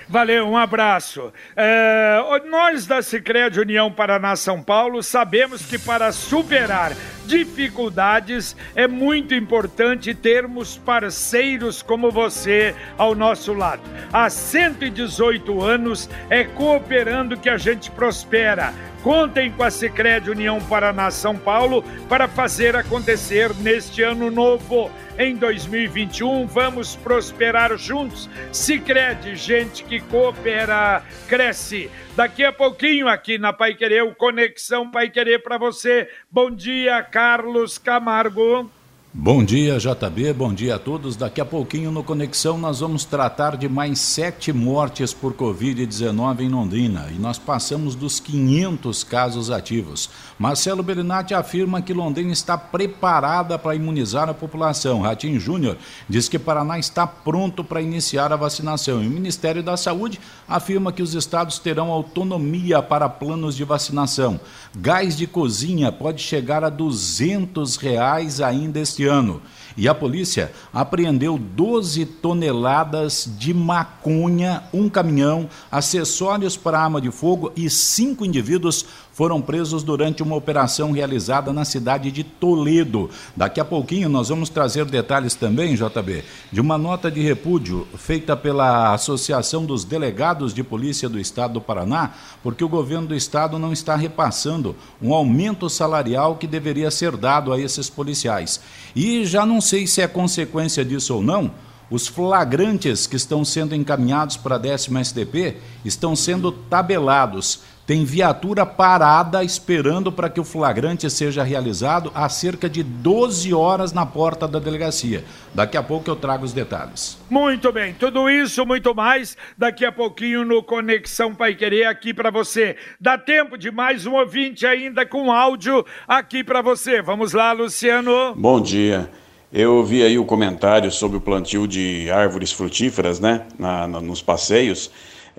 Valeu, 0.08 0.48
um 0.48 0.56
abraço. 0.56 1.30
É, 1.54 2.18
nós 2.48 2.86
da 2.86 3.02
Sicredi 3.02 3.60
União 3.60 3.92
Paraná 3.92 4.36
São 4.36 4.62
Paulo 4.62 5.02
sabemos 5.02 5.66
que 5.66 5.78
para 5.78 6.10
superar 6.12 6.92
dificuldades 7.28 8.56
é 8.74 8.88
muito 8.88 9.34
importante 9.34 10.14
termos 10.14 10.78
parceiros 10.78 11.82
como 11.82 12.10
você 12.10 12.74
ao 12.96 13.14
nosso 13.14 13.52
lado. 13.52 13.82
Há 14.10 14.30
118 14.30 15.62
anos 15.62 16.08
é 16.30 16.44
cooperando 16.44 17.36
que 17.36 17.50
a 17.50 17.58
gente 17.58 17.90
prospera. 17.90 18.72
Contem 19.02 19.52
com 19.52 19.62
a 19.62 19.70
Sicredi 19.70 20.30
União 20.30 20.58
Paraná 20.62 21.10
São 21.10 21.36
Paulo 21.36 21.84
para 22.08 22.26
fazer 22.26 22.74
acontecer 22.74 23.54
neste 23.56 24.02
ano 24.02 24.30
novo 24.30 24.90
em 25.18 25.36
2021. 25.36 26.46
Vamos 26.46 26.96
prosperar 26.96 27.76
juntos. 27.76 28.28
Se 28.52 28.78
crede, 28.78 29.36
gente 29.36 29.84
que 29.84 30.00
coopera, 30.00 31.02
cresce. 31.28 31.90
Daqui 32.16 32.44
a 32.44 32.52
pouquinho 32.52 33.06
aqui 33.06 33.38
na 33.38 33.52
Pai 33.52 33.74
Querer, 33.74 34.02
o 34.02 34.14
Conexão 34.14 34.90
Pai 34.90 35.08
Querer 35.08 35.40
para 35.40 35.58
você. 35.58 36.08
Bom 36.28 36.50
dia, 36.50 37.00
Carlos 37.18 37.78
Camargo. 37.78 38.70
Bom 39.12 39.42
dia, 39.42 39.76
JB. 39.76 40.32
Bom 40.34 40.54
dia 40.54 40.76
a 40.76 40.78
todos. 40.78 41.16
Daqui 41.16 41.40
a 41.40 41.44
pouquinho 41.44 41.90
no 41.90 42.04
Conexão 42.04 42.56
nós 42.56 42.78
vamos 42.78 43.04
tratar 43.04 43.56
de 43.56 43.68
mais 43.68 43.98
sete 43.98 44.52
mortes 44.52 45.12
por 45.12 45.34
Covid-19 45.34 46.42
em 46.42 46.48
Londrina 46.48 47.08
e 47.10 47.18
nós 47.18 47.36
passamos 47.36 47.96
dos 47.96 48.20
500 48.20 49.02
casos 49.02 49.50
ativos. 49.50 50.08
Marcelo 50.38 50.84
Berinatti 50.84 51.34
afirma 51.34 51.82
que 51.82 51.92
Londrina 51.92 52.32
está 52.32 52.56
preparada 52.56 53.58
para 53.58 53.74
imunizar 53.74 54.28
a 54.28 54.34
população. 54.34 55.00
Ratinho 55.00 55.40
Júnior 55.40 55.76
diz 56.08 56.28
que 56.28 56.38
Paraná 56.38 56.78
está 56.78 57.08
pronto 57.08 57.64
para 57.64 57.82
iniciar 57.82 58.32
a 58.32 58.36
vacinação. 58.36 59.02
E 59.02 59.08
o 59.08 59.10
Ministério 59.10 59.64
da 59.64 59.76
Saúde 59.76 60.20
afirma 60.46 60.92
que 60.92 61.02
os 61.02 61.14
estados 61.14 61.58
terão 61.58 61.90
autonomia 61.90 62.80
para 62.80 63.08
planos 63.08 63.56
de 63.56 63.64
vacinação. 63.64 64.38
Gás 64.76 65.16
de 65.16 65.26
cozinha 65.26 65.90
pode 65.90 66.22
chegar 66.22 66.62
a 66.62 66.68
200 66.68 67.76
reais 67.76 68.40
ainda 68.40 68.78
este 68.78 69.06
ano. 69.06 69.42
E 69.78 69.86
a 69.86 69.94
polícia 69.94 70.50
apreendeu 70.74 71.38
12 71.38 72.04
toneladas 72.04 73.30
de 73.38 73.54
maconha, 73.54 74.64
um 74.74 74.88
caminhão, 74.88 75.48
acessórios 75.70 76.56
para 76.56 76.80
arma 76.80 77.00
de 77.00 77.12
fogo 77.12 77.52
e 77.54 77.70
cinco 77.70 78.24
indivíduos 78.24 78.84
foram 79.18 79.42
presos 79.42 79.82
durante 79.82 80.22
uma 80.22 80.36
operação 80.36 80.92
realizada 80.92 81.52
na 81.52 81.64
cidade 81.64 82.12
de 82.12 82.22
Toledo. 82.22 83.10
Daqui 83.36 83.58
a 83.58 83.64
pouquinho 83.64 84.08
nós 84.08 84.28
vamos 84.28 84.48
trazer 84.48 84.84
detalhes 84.84 85.34
também, 85.34 85.74
JB, 85.74 86.22
de 86.52 86.60
uma 86.60 86.78
nota 86.78 87.10
de 87.10 87.20
repúdio 87.20 87.84
feita 87.96 88.36
pela 88.36 88.94
Associação 88.94 89.66
dos 89.66 89.82
Delegados 89.82 90.54
de 90.54 90.62
Polícia 90.62 91.08
do 91.08 91.18
Estado 91.18 91.54
do 91.54 91.60
Paraná, 91.60 92.12
porque 92.44 92.62
o 92.62 92.68
governo 92.68 93.08
do 93.08 93.14
estado 93.16 93.58
não 93.58 93.72
está 93.72 93.96
repassando 93.96 94.76
um 95.02 95.12
aumento 95.12 95.68
salarial 95.68 96.36
que 96.36 96.46
deveria 96.46 96.88
ser 96.88 97.16
dado 97.16 97.52
a 97.52 97.60
esses 97.60 97.90
policiais. 97.90 98.60
E 98.94 99.24
já 99.24 99.44
não 99.44 99.60
sei 99.68 99.86
se 99.86 100.00
é 100.00 100.08
consequência 100.08 100.82
disso 100.82 101.14
ou 101.14 101.22
não, 101.22 101.50
os 101.90 102.06
flagrantes 102.06 103.06
que 103.06 103.16
estão 103.16 103.44
sendo 103.44 103.74
encaminhados 103.74 104.36
para 104.36 104.54
a 104.54 104.58
décima 104.58 105.00
SDP 105.00 105.56
estão 105.84 106.16
sendo 106.16 106.50
tabelados 106.50 107.60
tem 107.88 108.04
viatura 108.04 108.66
parada 108.66 109.42
esperando 109.42 110.12
para 110.12 110.28
que 110.28 110.38
o 110.38 110.44
flagrante 110.44 111.08
seja 111.08 111.42
realizado 111.42 112.12
há 112.14 112.28
cerca 112.28 112.68
de 112.68 112.82
12 112.82 113.54
horas 113.54 113.94
na 113.94 114.04
porta 114.04 114.46
da 114.46 114.58
delegacia. 114.58 115.24
Daqui 115.54 115.74
a 115.74 115.82
pouco 115.82 116.10
eu 116.10 116.14
trago 116.14 116.44
os 116.44 116.52
detalhes. 116.52 117.18
Muito 117.30 117.72
bem, 117.72 117.94
tudo 117.94 118.28
isso, 118.28 118.66
muito 118.66 118.94
mais, 118.94 119.38
daqui 119.56 119.86
a 119.86 119.90
pouquinho 119.90 120.44
no 120.44 120.62
Conexão 120.62 121.34
Pai 121.34 121.54
Querer 121.54 121.86
aqui 121.86 122.12
para 122.12 122.30
você. 122.30 122.76
Dá 123.00 123.16
tempo 123.16 123.56
de 123.56 123.70
mais 123.70 124.04
um 124.04 124.16
ouvinte 124.16 124.66
ainda 124.66 125.06
com 125.06 125.32
áudio 125.32 125.82
aqui 126.06 126.44
para 126.44 126.60
você. 126.60 127.00
Vamos 127.00 127.32
lá, 127.32 127.52
Luciano. 127.52 128.34
Bom 128.36 128.60
dia. 128.60 129.10
Eu 129.50 129.76
ouvi 129.76 130.02
aí 130.02 130.18
o 130.18 130.26
comentário 130.26 130.90
sobre 130.90 131.16
o 131.16 131.20
plantio 131.22 131.66
de 131.66 132.10
árvores 132.10 132.52
frutíferas, 132.52 133.18
né, 133.18 133.46
na, 133.58 133.88
na, 133.88 133.98
nos 133.98 134.20
passeios. 134.20 134.90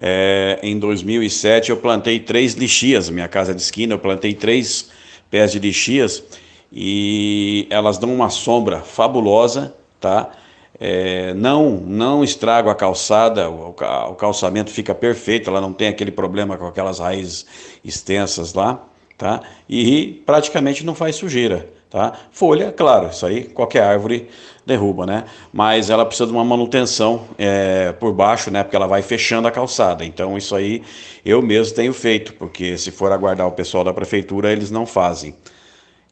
É, 0.02 0.60
em 0.64 0.80
2007 0.80 1.70
eu 1.70 1.78
plantei 1.78 2.20
três 2.20 2.54
lixias, 2.54 3.08
minha 3.12 3.28
casa 3.28 3.54
de 3.54 3.62
esquina, 3.62 3.94
eu 3.94 4.00
plantei 4.00 4.34
três 4.34 4.90
pés 5.30 5.52
de 5.52 5.60
lixias 5.60 6.24
e 6.72 7.68
elas 7.70 8.00
dão 8.00 8.12
uma 8.12 8.32
sombra 8.32 8.80
fabulosa, 8.80 9.76
tá? 10.00 10.32
É, 10.80 11.34
não 11.36 11.72
não 11.72 12.24
estrago 12.24 12.70
a 12.70 12.76
calçada, 12.76 13.48
o, 13.50 13.70
o 13.70 14.16
calçamento 14.16 14.72
fica 14.72 14.96
perfeito, 14.96 15.52
ela 15.52 15.62
não 15.62 15.74
tem 15.74 15.88
aquele 15.88 16.12
problema 16.12 16.58
com 16.58 16.66
aquelas 16.66 16.98
raízes 16.98 17.46
extensas 17.84 18.56
lá, 18.56 18.84
tá? 19.18 19.42
E 19.70 20.24
praticamente 20.26 20.84
não 20.84 20.96
faz 20.96 21.16
sujeira, 21.18 21.70
tá? 21.90 22.14
Folha, 22.32 22.72
claro, 22.72 23.10
isso 23.10 23.26
aí 23.26 23.44
qualquer 23.46 23.84
árvore 23.84 24.30
derruba, 24.66 25.06
né? 25.06 25.26
Mas 25.52 25.90
ela 25.90 26.06
precisa 26.06 26.28
de 26.28 26.34
uma 26.34 26.44
manutenção 26.46 27.28
é, 27.38 27.92
por 27.94 28.14
baixo, 28.14 28.52
né? 28.52 28.64
Porque 28.64 28.76
ela 28.76 28.88
vai 28.88 29.02
fechando 29.02 29.48
a 29.48 29.52
calçada. 29.52 30.06
Então 30.06 30.38
isso 30.38 30.56
aí 30.56 30.84
eu 31.26 31.42
mesmo 31.42 31.76
tenho 31.76 31.94
feito, 31.94 32.34
porque 32.36 32.78
se 32.78 32.92
for 32.92 33.12
aguardar 33.12 33.48
o 33.48 33.52
pessoal 33.52 33.84
da 33.84 33.94
prefeitura, 33.94 34.52
eles 34.52 34.70
não 34.70 34.86
fazem. 34.86 35.36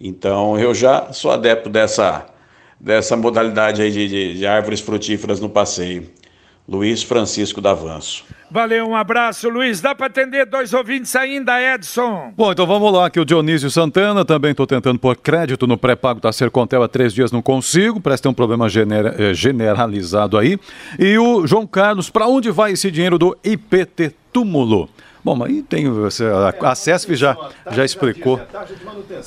Então 0.02 0.60
eu 0.60 0.74
já 0.74 1.14
sou 1.14 1.32
adepto 1.32 1.70
dessa, 1.70 2.26
dessa 2.80 3.16
modalidade 3.16 3.82
aí 3.82 3.92
de, 3.92 4.08
de, 4.08 4.38
de 4.40 4.48
árvores 4.48 4.80
frutíferas 4.80 5.40
no 5.40 5.50
passeio. 5.50 6.10
Luiz 6.68 7.02
Francisco 7.02 7.62
Davanço. 7.62 8.26
Valeu, 8.50 8.88
um 8.88 8.96
abraço, 8.96 9.50
Luiz. 9.50 9.82
Dá 9.82 9.94
para 9.94 10.08
atender 10.08 10.46
dois 10.46 10.74
ouvintes 10.74 11.16
ainda, 11.16 11.62
Edson? 11.62 12.34
Bom, 12.36 12.52
então 12.52 12.66
vamos 12.66 12.92
lá, 12.94 13.10
que 13.10 13.20
o 13.20 13.26
Dionísio 13.26 13.70
Santana, 13.70 14.24
também 14.24 14.52
estou 14.52 14.66
tentando 14.66 15.00
pôr 15.00 15.16
crédito 15.16 15.68
no 15.68 15.78
pré-pago 15.78 16.20
da 16.20 16.32
Sercontel 16.32 16.84
há 16.84 16.88
três 16.88 17.14
dias, 17.14 17.32
não 17.32 17.42
consigo, 17.42 18.00
parece 18.00 18.24
ter 18.24 18.30
um 18.30 18.34
problema 18.34 18.70
gener 18.70 19.06
eh, 19.06 19.34
generalizado 19.34 20.38
aí. 20.38 20.58
E 20.98 21.18
o 21.18 21.46
João 21.46 21.68
Carlos, 21.68 22.10
para 22.10 22.28
onde 22.28 22.52
vai 22.52 22.72
esse 22.72 22.90
dinheiro 22.90 23.18
do 23.18 23.38
IPT 23.44 24.14
Túmulo? 24.32 24.90
Bom, 25.28 25.36
mas 25.36 25.50
aí 25.50 25.62
tem 25.62 25.84
a, 25.88 26.70
a 26.70 26.74
CESP 26.74 27.14
já, 27.14 27.36
já 27.70 27.84
explicou. 27.84 28.40